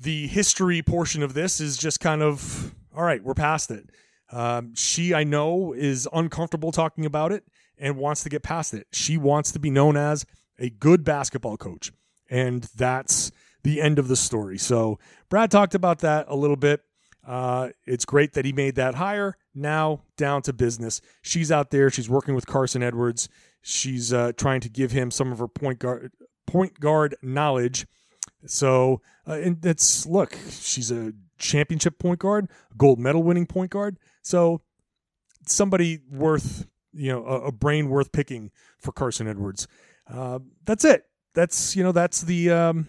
the 0.00 0.26
history 0.26 0.82
portion 0.82 1.22
of 1.22 1.34
this 1.34 1.60
is 1.60 1.76
just 1.76 2.00
kind 2.00 2.22
of 2.22 2.74
all 2.94 3.02
right. 3.04 3.22
We're 3.22 3.34
past 3.34 3.70
it. 3.70 3.90
Um, 4.32 4.74
she, 4.74 5.14
I 5.14 5.24
know, 5.24 5.72
is 5.72 6.08
uncomfortable 6.12 6.72
talking 6.72 7.06
about 7.06 7.32
it 7.32 7.44
and 7.78 7.96
wants 7.96 8.22
to 8.24 8.28
get 8.28 8.42
past 8.42 8.74
it. 8.74 8.86
She 8.92 9.16
wants 9.16 9.52
to 9.52 9.58
be 9.58 9.70
known 9.70 9.96
as 9.96 10.24
a 10.58 10.70
good 10.70 11.04
basketball 11.04 11.56
coach, 11.56 11.92
and 12.28 12.64
that's 12.76 13.30
the 13.62 13.80
end 13.80 13.98
of 13.98 14.08
the 14.08 14.16
story. 14.16 14.58
So 14.58 14.98
Brad 15.28 15.50
talked 15.50 15.74
about 15.74 16.00
that 16.00 16.26
a 16.28 16.36
little 16.36 16.56
bit. 16.56 16.82
Uh, 17.26 17.70
it's 17.84 18.04
great 18.04 18.34
that 18.34 18.44
he 18.44 18.52
made 18.52 18.76
that 18.76 18.94
hire. 18.94 19.36
Now 19.54 20.02
down 20.16 20.42
to 20.42 20.52
business. 20.52 21.00
She's 21.22 21.50
out 21.50 21.70
there. 21.70 21.90
She's 21.90 22.08
working 22.08 22.34
with 22.34 22.46
Carson 22.46 22.82
Edwards. 22.82 23.28
She's 23.62 24.12
uh, 24.12 24.32
trying 24.36 24.60
to 24.60 24.68
give 24.68 24.92
him 24.92 25.10
some 25.10 25.32
of 25.32 25.40
her 25.40 25.48
point 25.48 25.80
guard 25.80 26.12
point 26.46 26.78
guard 26.78 27.16
knowledge. 27.22 27.86
So 28.50 29.00
uh, 29.28 29.34
and 29.34 29.60
that's 29.60 30.06
look. 30.06 30.36
She's 30.50 30.90
a 30.90 31.12
championship 31.38 31.98
point 31.98 32.20
guard, 32.20 32.48
gold 32.76 32.98
medal 32.98 33.22
winning 33.22 33.46
point 33.46 33.70
guard. 33.70 33.98
So 34.22 34.62
somebody 35.46 36.00
worth 36.10 36.66
you 36.92 37.12
know 37.12 37.24
a, 37.26 37.46
a 37.46 37.52
brain 37.52 37.88
worth 37.88 38.12
picking 38.12 38.50
for 38.78 38.92
Carson 38.92 39.26
Edwards. 39.26 39.66
Uh, 40.08 40.38
that's 40.64 40.84
it. 40.84 41.04
That's 41.34 41.74
you 41.76 41.82
know 41.82 41.92
that's 41.92 42.22
the 42.22 42.50
um, 42.50 42.86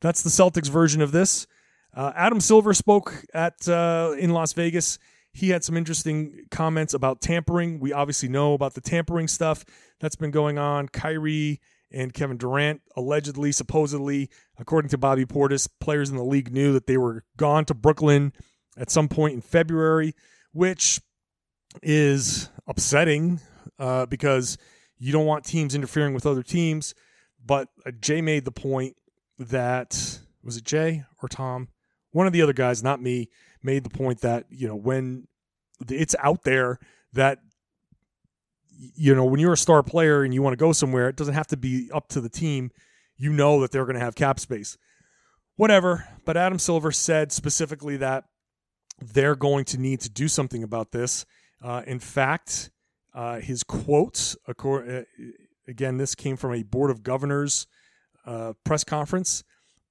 that's 0.00 0.22
the 0.22 0.30
Celtics 0.30 0.68
version 0.68 1.00
of 1.00 1.12
this. 1.12 1.46
Uh, 1.94 2.12
Adam 2.14 2.40
Silver 2.40 2.74
spoke 2.74 3.24
at 3.32 3.68
uh, 3.68 4.14
in 4.18 4.30
Las 4.30 4.52
Vegas. 4.52 4.98
He 5.32 5.50
had 5.50 5.62
some 5.62 5.76
interesting 5.76 6.46
comments 6.50 6.94
about 6.94 7.20
tampering. 7.20 7.78
We 7.78 7.92
obviously 7.92 8.28
know 8.28 8.54
about 8.54 8.74
the 8.74 8.80
tampering 8.80 9.28
stuff 9.28 9.64
that's 10.00 10.16
been 10.16 10.30
going 10.32 10.58
on. 10.58 10.88
Kyrie 10.88 11.60
and 11.90 12.12
Kevin 12.12 12.36
Durant 12.36 12.82
allegedly, 12.96 13.52
supposedly, 13.52 14.28
according 14.58 14.90
to 14.90 14.98
Bobby 14.98 15.24
Portis, 15.24 15.68
players 15.80 16.10
in 16.10 16.16
the 16.16 16.24
league 16.24 16.52
knew 16.52 16.72
that 16.72 16.86
they 16.86 16.98
were 16.98 17.24
gone 17.36 17.64
to 17.66 17.74
Brooklyn 17.74 18.32
at 18.76 18.90
some 18.90 19.08
point 19.08 19.34
in 19.34 19.40
February, 19.40 20.14
which 20.52 21.00
is 21.82 22.50
upsetting 22.66 23.40
uh, 23.78 24.06
because 24.06 24.58
you 24.98 25.12
don't 25.12 25.26
want 25.26 25.44
teams 25.44 25.74
interfering 25.74 26.14
with 26.14 26.26
other 26.26 26.42
teams. 26.42 26.94
But 27.44 27.68
uh, 27.86 27.92
Jay 28.00 28.20
made 28.20 28.44
the 28.44 28.52
point 28.52 28.96
that 29.38 30.20
was 30.42 30.56
it 30.56 30.64
Jay 30.64 31.04
or 31.22 31.28
Tom? 31.28 31.68
One 32.12 32.26
of 32.26 32.32
the 32.32 32.42
other 32.42 32.52
guys, 32.52 32.82
not 32.82 33.02
me, 33.02 33.28
made 33.62 33.84
the 33.84 33.90
point 33.90 34.20
that 34.20 34.46
you 34.50 34.68
know 34.68 34.76
when 34.76 35.26
it's 35.88 36.14
out 36.22 36.42
there 36.42 36.78
that 37.12 37.38
you 38.78 39.14
know 39.14 39.24
when 39.24 39.40
you're 39.40 39.54
a 39.54 39.58
star 39.58 39.82
player 39.82 40.22
and 40.22 40.32
you 40.32 40.42
want 40.42 40.52
to 40.52 40.56
go 40.56 40.72
somewhere, 40.72 41.08
it 41.08 41.16
doesn't 41.16 41.34
have 41.34 41.48
to 41.48 41.56
be 41.56 41.90
up 41.92 42.08
to 42.08 42.20
the 42.20 42.28
team. 42.28 42.70
You 43.16 43.32
know 43.32 43.60
that 43.60 43.72
they're 43.72 43.84
going 43.84 43.98
to 43.98 44.04
have 44.04 44.14
cap 44.14 44.38
space, 44.38 44.78
whatever. 45.56 46.06
But 46.24 46.36
Adam 46.36 46.58
Silver 46.58 46.92
said 46.92 47.32
specifically 47.32 47.96
that 47.96 48.24
they're 49.00 49.36
going 49.36 49.64
to 49.66 49.78
need 49.78 50.00
to 50.00 50.08
do 50.08 50.28
something 50.28 50.62
about 50.62 50.92
this. 50.92 51.26
Uh, 51.62 51.82
in 51.86 51.98
fact, 51.98 52.70
uh, 53.14 53.40
his 53.40 53.64
quotes, 53.64 54.36
uh, 54.46 55.02
again, 55.66 55.96
this 55.96 56.14
came 56.14 56.36
from 56.36 56.54
a 56.54 56.62
board 56.62 56.90
of 56.90 57.02
governors 57.02 57.66
uh, 58.24 58.52
press 58.64 58.84
conference, 58.84 59.42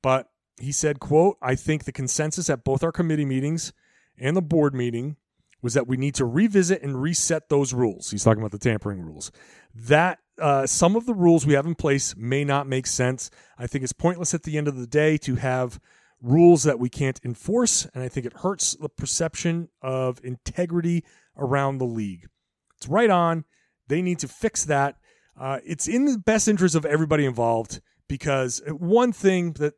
but 0.01 0.29
he 0.59 0.71
said, 0.71 0.99
"quote 0.99 1.37
I 1.41 1.55
think 1.55 1.83
the 1.83 1.91
consensus 1.91 2.49
at 2.49 2.63
both 2.63 2.83
our 2.83 2.91
committee 2.91 3.25
meetings 3.25 3.73
and 4.17 4.35
the 4.35 4.41
board 4.41 4.73
meeting 4.73 5.17
was 5.61 5.73
that 5.73 5.87
we 5.87 5.97
need 5.97 6.15
to 6.15 6.25
revisit 6.25 6.81
and 6.81 7.01
reset 7.01 7.49
those 7.49 7.73
rules. 7.73 8.11
He's 8.11 8.23
talking 8.23 8.41
about 8.41 8.51
the 8.51 8.59
tampering 8.59 9.01
rules. 9.01 9.31
That 9.73 10.19
uh, 10.39 10.67
some 10.67 10.95
of 10.95 11.05
the 11.05 11.13
rules 11.13 11.45
we 11.45 11.53
have 11.53 11.65
in 11.65 11.75
place 11.75 12.15
may 12.15 12.43
not 12.43 12.67
make 12.67 12.87
sense. 12.87 13.29
I 13.57 13.67
think 13.67 13.83
it's 13.83 13.93
pointless 13.93 14.33
at 14.33 14.43
the 14.43 14.57
end 14.57 14.67
of 14.67 14.77
the 14.77 14.87
day 14.87 15.17
to 15.19 15.35
have 15.35 15.79
rules 16.21 16.63
that 16.63 16.79
we 16.79 16.89
can't 16.89 17.19
enforce, 17.23 17.85
and 17.93 18.03
I 18.03 18.09
think 18.09 18.25
it 18.25 18.37
hurts 18.37 18.75
the 18.75 18.89
perception 18.89 19.69
of 19.81 20.19
integrity 20.23 21.03
around 21.37 21.77
the 21.77 21.85
league. 21.85 22.27
It's 22.77 22.87
right 22.87 23.09
on. 23.09 23.45
They 23.87 24.01
need 24.01 24.19
to 24.19 24.27
fix 24.27 24.65
that. 24.65 24.97
Uh, 25.39 25.59
it's 25.65 25.87
in 25.87 26.05
the 26.05 26.17
best 26.17 26.47
interest 26.47 26.75
of 26.75 26.85
everybody 26.85 27.25
involved 27.25 27.81
because 28.07 28.61
one 28.67 29.11
thing 29.11 29.53
that 29.53 29.73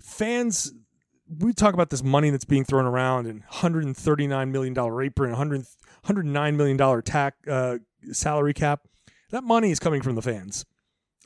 fans 0.00 0.72
we 1.28 1.52
talk 1.52 1.74
about 1.74 1.90
this 1.90 2.02
money 2.02 2.30
that's 2.30 2.44
being 2.44 2.64
thrown 2.64 2.84
around 2.84 3.26
and 3.26 3.40
139 3.40 4.52
million 4.52 4.74
dollar 4.74 5.02
apron 5.02 5.30
100 5.30 5.58
109 5.60 6.56
million 6.56 6.76
dollar 6.76 7.02
tax 7.02 7.36
uh, 7.48 7.78
salary 8.12 8.54
cap. 8.54 8.86
That 9.30 9.44
money 9.44 9.70
is 9.70 9.80
coming 9.80 10.02
from 10.02 10.14
the 10.14 10.22
fans. 10.22 10.64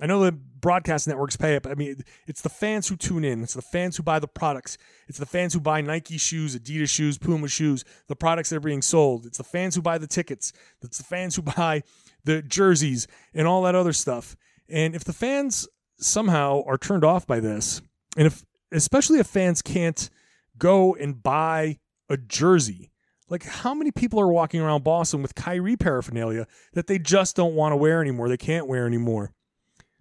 I 0.00 0.06
know 0.06 0.24
the 0.24 0.32
broadcast 0.32 1.06
networks 1.08 1.36
pay 1.36 1.56
it 1.56 1.62
but 1.62 1.72
i 1.72 1.74
mean 1.74 2.02
it's 2.26 2.42
the 2.42 2.48
fans 2.48 2.88
who 2.88 2.96
tune 2.96 3.24
in. 3.24 3.42
It's 3.42 3.54
the 3.54 3.62
fans 3.62 3.96
who 3.96 4.02
buy 4.02 4.18
the 4.18 4.28
products. 4.28 4.78
It's 5.08 5.18
the 5.18 5.26
fans 5.26 5.52
who 5.52 5.60
buy 5.60 5.80
nike 5.80 6.18
shoes 6.18 6.58
adidas 6.58 6.88
shoes 6.88 7.18
puma 7.18 7.48
shoes 7.48 7.84
the 8.08 8.16
products 8.16 8.50
that 8.50 8.56
are 8.56 8.60
being 8.60 8.82
sold. 8.82 9.26
It's 9.26 9.38
the 9.38 9.44
fans 9.44 9.74
who 9.74 9.82
buy 9.82 9.98
the 9.98 10.06
tickets. 10.06 10.52
It's 10.82 10.98
the 10.98 11.04
fans 11.04 11.36
who 11.36 11.42
buy 11.56 11.82
the 12.24 12.42
jerseys 12.42 13.06
and 13.34 13.46
all 13.46 13.62
that 13.62 13.74
other 13.74 13.92
stuff. 13.92 14.36
And 14.68 14.94
if 14.94 15.04
the 15.04 15.12
fans 15.12 15.68
somehow 15.98 16.62
are 16.66 16.78
turned 16.78 17.04
off 17.04 17.26
by 17.26 17.40
this 17.40 17.82
and 18.16 18.26
if 18.26 18.44
especially 18.72 19.18
if 19.18 19.26
fans 19.26 19.62
can't 19.62 20.11
go 20.59 20.94
and 20.94 21.22
buy 21.22 21.78
a 22.09 22.16
jersey. 22.16 22.90
Like, 23.28 23.44
how 23.44 23.74
many 23.74 23.92
people 23.92 24.20
are 24.20 24.28
walking 24.28 24.61
around 24.61 24.83
Boston 24.83 25.22
with 25.22 25.37
Kyrie 25.37 25.76
paraphernalia 25.76 26.46
that 26.72 26.88
they 26.88 26.98
just 26.98 27.37
don't 27.37 27.54
want 27.54 27.72
to 27.72 27.76
wear 27.76 28.00
anymore? 28.00 28.28
They 28.28 28.37
can't 28.37 28.66
wear 28.66 28.87
anymore. 28.87 29.33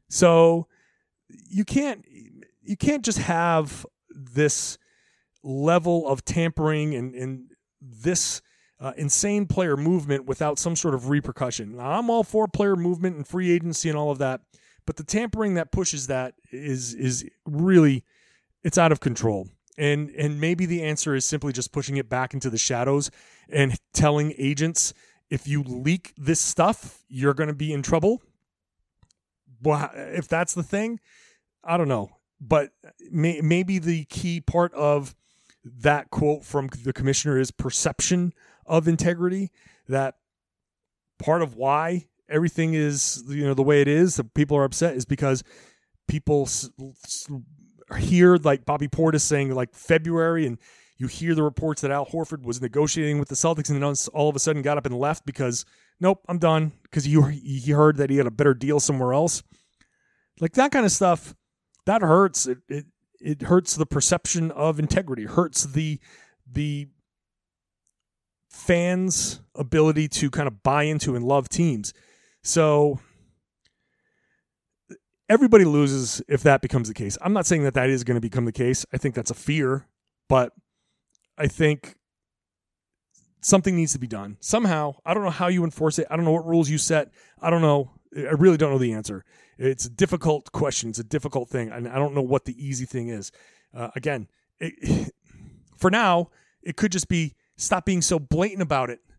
So 0.09 0.67
you 1.27 1.63
can't 1.63 2.03
you 2.61 2.75
can't 2.75 3.05
just 3.05 3.19
have 3.19 3.85
this 4.09 4.77
level 5.43 6.07
of 6.07 6.25
tampering 6.25 6.93
and, 6.95 7.15
and 7.15 7.51
this 7.81 8.41
uh, 8.79 8.93
insane 8.97 9.45
player 9.45 9.77
movement 9.77 10.25
without 10.25 10.59
some 10.59 10.75
sort 10.75 10.93
of 10.93 11.09
repercussion. 11.09 11.77
Now, 11.77 11.91
I'm 11.91 12.09
all 12.09 12.23
for 12.23 12.47
player 12.47 12.75
movement 12.75 13.15
and 13.15 13.27
free 13.27 13.51
agency 13.51 13.89
and 13.89 13.97
all 13.97 14.11
of 14.11 14.17
that, 14.19 14.41
but 14.85 14.97
the 14.97 15.03
tampering 15.03 15.55
that 15.55 15.71
pushes 15.71 16.07
that 16.07 16.35
is 16.51 16.93
is 16.93 17.25
really 17.45 18.03
it's 18.63 18.77
out 18.77 18.91
of 18.91 18.99
control. 18.99 19.47
And 19.77 20.09
and 20.11 20.41
maybe 20.41 20.65
the 20.65 20.83
answer 20.83 21.15
is 21.15 21.25
simply 21.25 21.53
just 21.53 21.71
pushing 21.71 21.97
it 21.97 22.09
back 22.09 22.33
into 22.33 22.49
the 22.49 22.57
shadows 22.57 23.09
and 23.49 23.77
telling 23.93 24.33
agents 24.37 24.93
if 25.29 25.47
you 25.47 25.63
leak 25.63 26.13
this 26.17 26.39
stuff, 26.39 27.03
you're 27.07 27.33
going 27.33 27.49
to 27.49 27.55
be 27.55 27.71
in 27.71 27.81
trouble. 27.81 28.21
Well, 29.61 29.89
if 29.93 30.27
that's 30.27 30.53
the 30.53 30.63
thing, 30.63 30.99
I 31.63 31.77
don't 31.77 31.87
know. 31.87 32.09
But 32.41 32.71
may, 33.11 33.41
maybe 33.41 33.79
the 33.79 34.05
key 34.05 34.41
part 34.41 34.73
of 34.73 35.15
that 35.63 36.09
quote 36.09 36.43
from 36.43 36.69
the 36.83 36.93
commissioner 36.93 37.37
is 37.37 37.51
perception 37.51 38.33
of 38.65 38.87
integrity. 38.87 39.51
That 39.87 40.15
part 41.19 41.41
of 41.41 41.55
why 41.55 42.07
everything 42.29 42.73
is 42.73 43.23
you 43.27 43.45
know 43.45 43.53
the 43.53 43.63
way 43.63 43.81
it 43.81 43.87
is, 43.87 44.15
that 44.15 44.33
people 44.33 44.57
are 44.57 44.63
upset, 44.63 44.95
is 44.95 45.05
because 45.05 45.43
people 46.07 46.47
hear 47.97 48.37
like 48.37 48.65
Bobby 48.65 48.87
Portis 48.87 49.21
saying 49.21 49.53
like 49.53 49.73
February 49.73 50.45
and 50.45 50.57
you 50.97 51.07
hear 51.07 51.33
the 51.33 51.43
reports 51.43 51.81
that 51.81 51.91
Al 51.91 52.05
Horford 52.05 52.43
was 52.43 52.61
negotiating 52.61 53.19
with 53.19 53.29
the 53.29 53.35
Celtics 53.35 53.69
and 53.69 53.81
then 53.81 53.95
all 54.13 54.29
of 54.29 54.35
a 54.35 54.39
sudden 54.39 54.61
got 54.61 54.77
up 54.77 54.85
and 54.85 54.95
left 54.95 55.25
because 55.25 55.65
nope, 55.99 56.23
I'm 56.27 56.39
done 56.39 56.73
because 56.83 57.07
you 57.07 57.23
he 57.23 57.71
heard 57.71 57.97
that 57.97 58.09
he 58.09 58.17
had 58.17 58.27
a 58.27 58.31
better 58.31 58.53
deal 58.53 58.79
somewhere 58.79 59.13
else. 59.13 59.43
Like 60.39 60.53
that 60.53 60.71
kind 60.71 60.85
of 60.85 60.91
stuff, 60.91 61.35
that 61.85 62.01
hurts. 62.01 62.47
It 62.47 62.59
it, 62.67 62.85
it 63.19 63.41
hurts 63.43 63.75
the 63.75 63.85
perception 63.85 64.51
of 64.51 64.79
integrity. 64.79 65.25
hurts 65.25 65.63
the 65.63 65.99
the 66.49 66.87
fans' 68.49 69.41
ability 69.55 70.07
to 70.07 70.29
kind 70.29 70.47
of 70.47 70.63
buy 70.63 70.83
into 70.83 71.15
and 71.15 71.23
love 71.23 71.49
teams. 71.49 71.93
So 72.43 72.99
everybody 75.29 75.63
loses 75.63 76.21
if 76.27 76.43
that 76.43 76.61
becomes 76.61 76.87
the 76.87 76.93
case. 76.93 77.17
I'm 77.21 77.33
not 77.33 77.45
saying 77.45 77.63
that 77.63 77.75
that 77.75 77.89
is 77.89 78.03
going 78.03 78.15
to 78.15 78.21
become 78.21 78.45
the 78.45 78.51
case. 78.51 78.85
I 78.91 78.97
think 78.97 79.15
that's 79.15 79.31
a 79.31 79.35
fear, 79.35 79.87
but 80.27 80.53
I 81.37 81.47
think 81.47 81.95
something 83.41 83.75
needs 83.75 83.93
to 83.93 83.99
be 83.99 84.07
done 84.07 84.37
somehow. 84.41 84.95
I 85.05 85.13
don't 85.13 85.23
know 85.23 85.29
how 85.29 85.47
you 85.47 85.63
enforce 85.63 85.99
it. 85.99 86.07
I 86.09 86.15
don't 86.15 86.25
know 86.25 86.31
what 86.31 86.45
rules 86.45 86.69
you 86.69 86.77
set. 86.77 87.11
I 87.41 87.49
don't 87.49 87.61
know. 87.61 87.91
I 88.17 88.31
really 88.31 88.57
don't 88.57 88.71
know 88.71 88.79
the 88.79 88.93
answer. 88.93 89.23
It's 89.57 89.85
a 89.85 89.89
difficult 89.89 90.51
question. 90.51 90.89
It's 90.89 90.99
a 90.99 91.03
difficult 91.03 91.49
thing, 91.49 91.69
and 91.69 91.87
I 91.87 91.95
don't 91.95 92.15
know 92.15 92.21
what 92.21 92.45
the 92.45 92.65
easy 92.65 92.85
thing 92.85 93.09
is. 93.09 93.31
Uh, 93.75 93.89
again, 93.95 94.27
it, 94.59 95.13
for 95.77 95.91
now, 95.91 96.29
it 96.63 96.75
could 96.75 96.91
just 96.91 97.07
be 97.07 97.35
stop 97.55 97.85
being 97.85 98.01
so 98.01 98.19
blatant 98.19 98.61
about 98.61 98.89
it. 98.89 98.99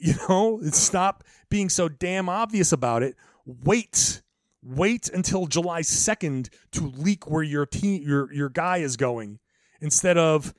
You 0.00 0.14
know, 0.28 0.60
stop 0.70 1.24
being 1.48 1.68
so 1.68 1.88
damn 1.88 2.28
obvious 2.28 2.70
about 2.70 3.02
it. 3.02 3.16
Wait 3.44 4.22
wait 4.62 5.08
until 5.08 5.46
July 5.46 5.82
2nd 5.82 6.48
to 6.72 6.86
leak 6.86 7.30
where 7.30 7.42
your 7.42 7.66
team 7.66 8.02
your 8.02 8.32
your 8.32 8.48
guy 8.48 8.78
is 8.78 8.96
going 8.96 9.38
instead 9.80 10.18
of 10.18 10.52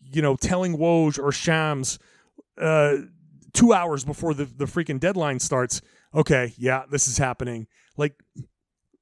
you 0.00 0.22
know 0.22 0.36
telling 0.36 0.76
Woj 0.76 1.18
or 1.18 1.32
Shams 1.32 1.98
uh, 2.60 2.96
two 3.52 3.72
hours 3.72 4.04
before 4.04 4.34
the, 4.34 4.44
the 4.44 4.64
freaking 4.64 5.00
deadline 5.00 5.38
starts 5.38 5.80
okay 6.14 6.52
yeah 6.56 6.84
this 6.90 7.08
is 7.08 7.18
happening. 7.18 7.66
Like 7.96 8.20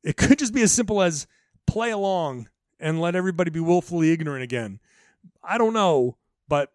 it 0.04 0.16
could 0.16 0.38
just 0.38 0.54
be 0.54 0.62
as 0.62 0.72
simple 0.72 1.00
as 1.00 1.26
play 1.66 1.90
along 1.90 2.48
and 2.78 3.00
let 3.00 3.14
everybody 3.14 3.50
be 3.50 3.60
willfully 3.60 4.10
ignorant 4.10 4.42
again. 4.42 4.80
I 5.42 5.56
don't 5.58 5.72
know 5.74 6.18
but 6.48 6.72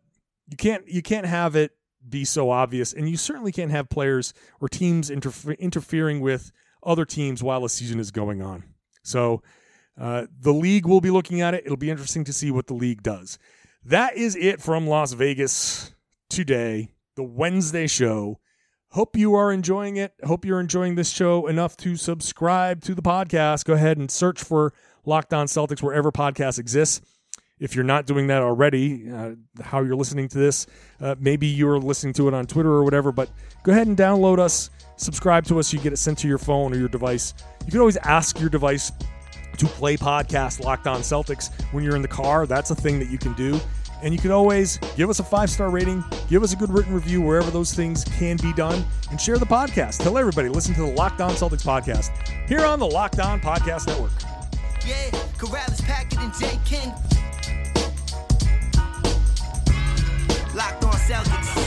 you 0.50 0.58
can't 0.58 0.88
you 0.88 1.02
can't 1.02 1.26
have 1.26 1.56
it 1.56 1.72
be 2.08 2.26
so 2.26 2.50
obvious 2.50 2.94
and 2.94 3.10
you 3.10 3.18
certainly 3.18 3.52
can't 3.52 3.72
have 3.72 3.90
players 3.90 4.34
or 4.60 4.70
teams 4.70 5.10
interfe- 5.10 5.60
interfering 5.60 6.22
with 6.22 6.52
other 6.84 7.06
teams 7.06 7.44
while 7.44 7.62
the 7.62 7.70
season 7.70 8.00
is 8.00 8.12
going 8.12 8.42
on. 8.42 8.63
So 9.04 9.42
uh, 10.00 10.28
the 10.40 10.54
league 10.54 10.86
will 10.86 11.02
be 11.02 11.10
looking 11.12 11.42
at 11.42 11.54
it. 11.54 11.63
It'll 11.66 11.78
be 11.78 11.90
interesting 11.90 12.24
to 12.26 12.34
see 12.34 12.52
what 12.52 12.68
the 12.68 12.74
league 12.74 13.04
does. 13.04 13.40
That 13.84 14.18
is 14.18 14.36
it 14.36 14.62
from 14.62 14.88
Las 14.88 15.13
Vegas 15.13 15.96
today, 16.30 16.90
the 17.16 17.24
Wednesday 17.24 17.88
show. 17.88 18.40
Hope 18.92 19.18
you 19.18 19.34
are 19.36 19.52
enjoying 19.52 19.98
it. 19.98 20.13
Hope 20.26 20.46
you're 20.46 20.60
enjoying 20.60 20.96
this 20.96 21.10
show 21.10 21.48
enough 21.48 21.76
to 21.78 21.96
subscribe 21.96 22.82
to 22.84 22.96
the 22.96 23.02
podcast. 23.02 23.66
Go 23.66 23.74
ahead 23.74 23.98
and 23.98 24.10
search 24.10 24.44
for 24.44 24.74
Locked 25.06 25.34
On 25.34 25.48
Celtics 25.48 25.82
wherever 25.82 26.12
podcast 26.12 26.60
exists. 26.60 27.02
If 27.60 27.76
you're 27.76 27.84
not 27.84 28.06
doing 28.06 28.28
that 28.28 28.41
already, 28.41 29.10
uh, 29.10 29.32
how 29.62 29.82
you're 29.82 29.96
listening 29.96 30.28
to 30.30 30.38
this, 30.38 30.67
uh, 31.02 31.15
maybe 31.20 31.48
you're 31.48 31.80
listening 31.80 32.13
to 32.13 32.28
it 32.28 32.34
on 32.34 32.46
Twitter 32.46 32.70
or 32.70 32.84
whatever, 32.84 33.12
but 33.12 33.30
go 33.63 33.72
ahead 33.72 33.88
and 33.88 33.98
download 33.98 34.39
us 34.39 34.70
subscribe 34.98 35.46
to 35.46 35.60
us. 35.60 35.72
You 35.72 35.80
get 35.80 35.93
it 35.93 35.98
sent 35.98 36.17
to 36.20 36.28
your 36.28 36.38
phone 36.38 36.74
or 36.74 36.78
your 36.78 36.89
device. 36.89 37.34
You 37.65 37.72
can 37.72 37.80
always 37.80 37.98
ask 37.98 38.39
your 38.39 38.50
device 38.50 38.91
to 39.58 39.65
play 39.65 39.98
podcast 39.98 40.63
Locked 40.63 40.88
On 40.88 41.00
Celtics 41.02 41.52
when 41.72 41.84
you're 41.84 41.96
in 41.96 42.02
the 42.02 42.08
car. 42.08 42.46
That's 42.46 42.70
a 42.72 42.76
thing 42.76 43.00
that 43.00 43.10
you 43.10 43.17
can 43.17 43.34
do. 43.34 43.60
And 44.04 44.13
you 44.13 44.20
can 44.20 44.32
always 44.32 44.78
give 44.96 45.10
us 45.10 45.20
a 45.20 45.24
five 45.24 45.50
star 45.50 45.72
rating, 45.72 46.04
give 46.30 46.43
us 46.43 46.54
a 46.54 46.56
good 46.56 46.70
written 46.70 46.93
review 46.93 47.20
wherever 47.22 47.50
those 47.50 47.74
things 47.74 48.04
can 48.04 48.38
be 48.38 48.54
done, 48.54 48.86
and 49.10 49.20
share 49.20 49.39
the 49.39 49.46
podcast. 49.46 50.04
Tell 50.04 50.17
everybody, 50.20 50.50
listen 50.50 50.76
to 50.76 50.82
the 50.82 50.91
Locked 50.91 51.22
On 51.22 51.32
Celtics 51.32 51.63
podcast 51.63 52.15
here 52.48 52.63
on 52.63 52.78
the 52.78 52.86
Locked 52.86 53.20
On 53.20 53.39
Podcast 53.39 53.88
Network. 53.88 54.12
Yeah, 54.86 55.10
Karalis, 55.38 55.84
Packard, 55.84 56.20
and 56.20 56.34
J. 56.36 56.60
King. 56.63 56.93
Locked 61.10 61.67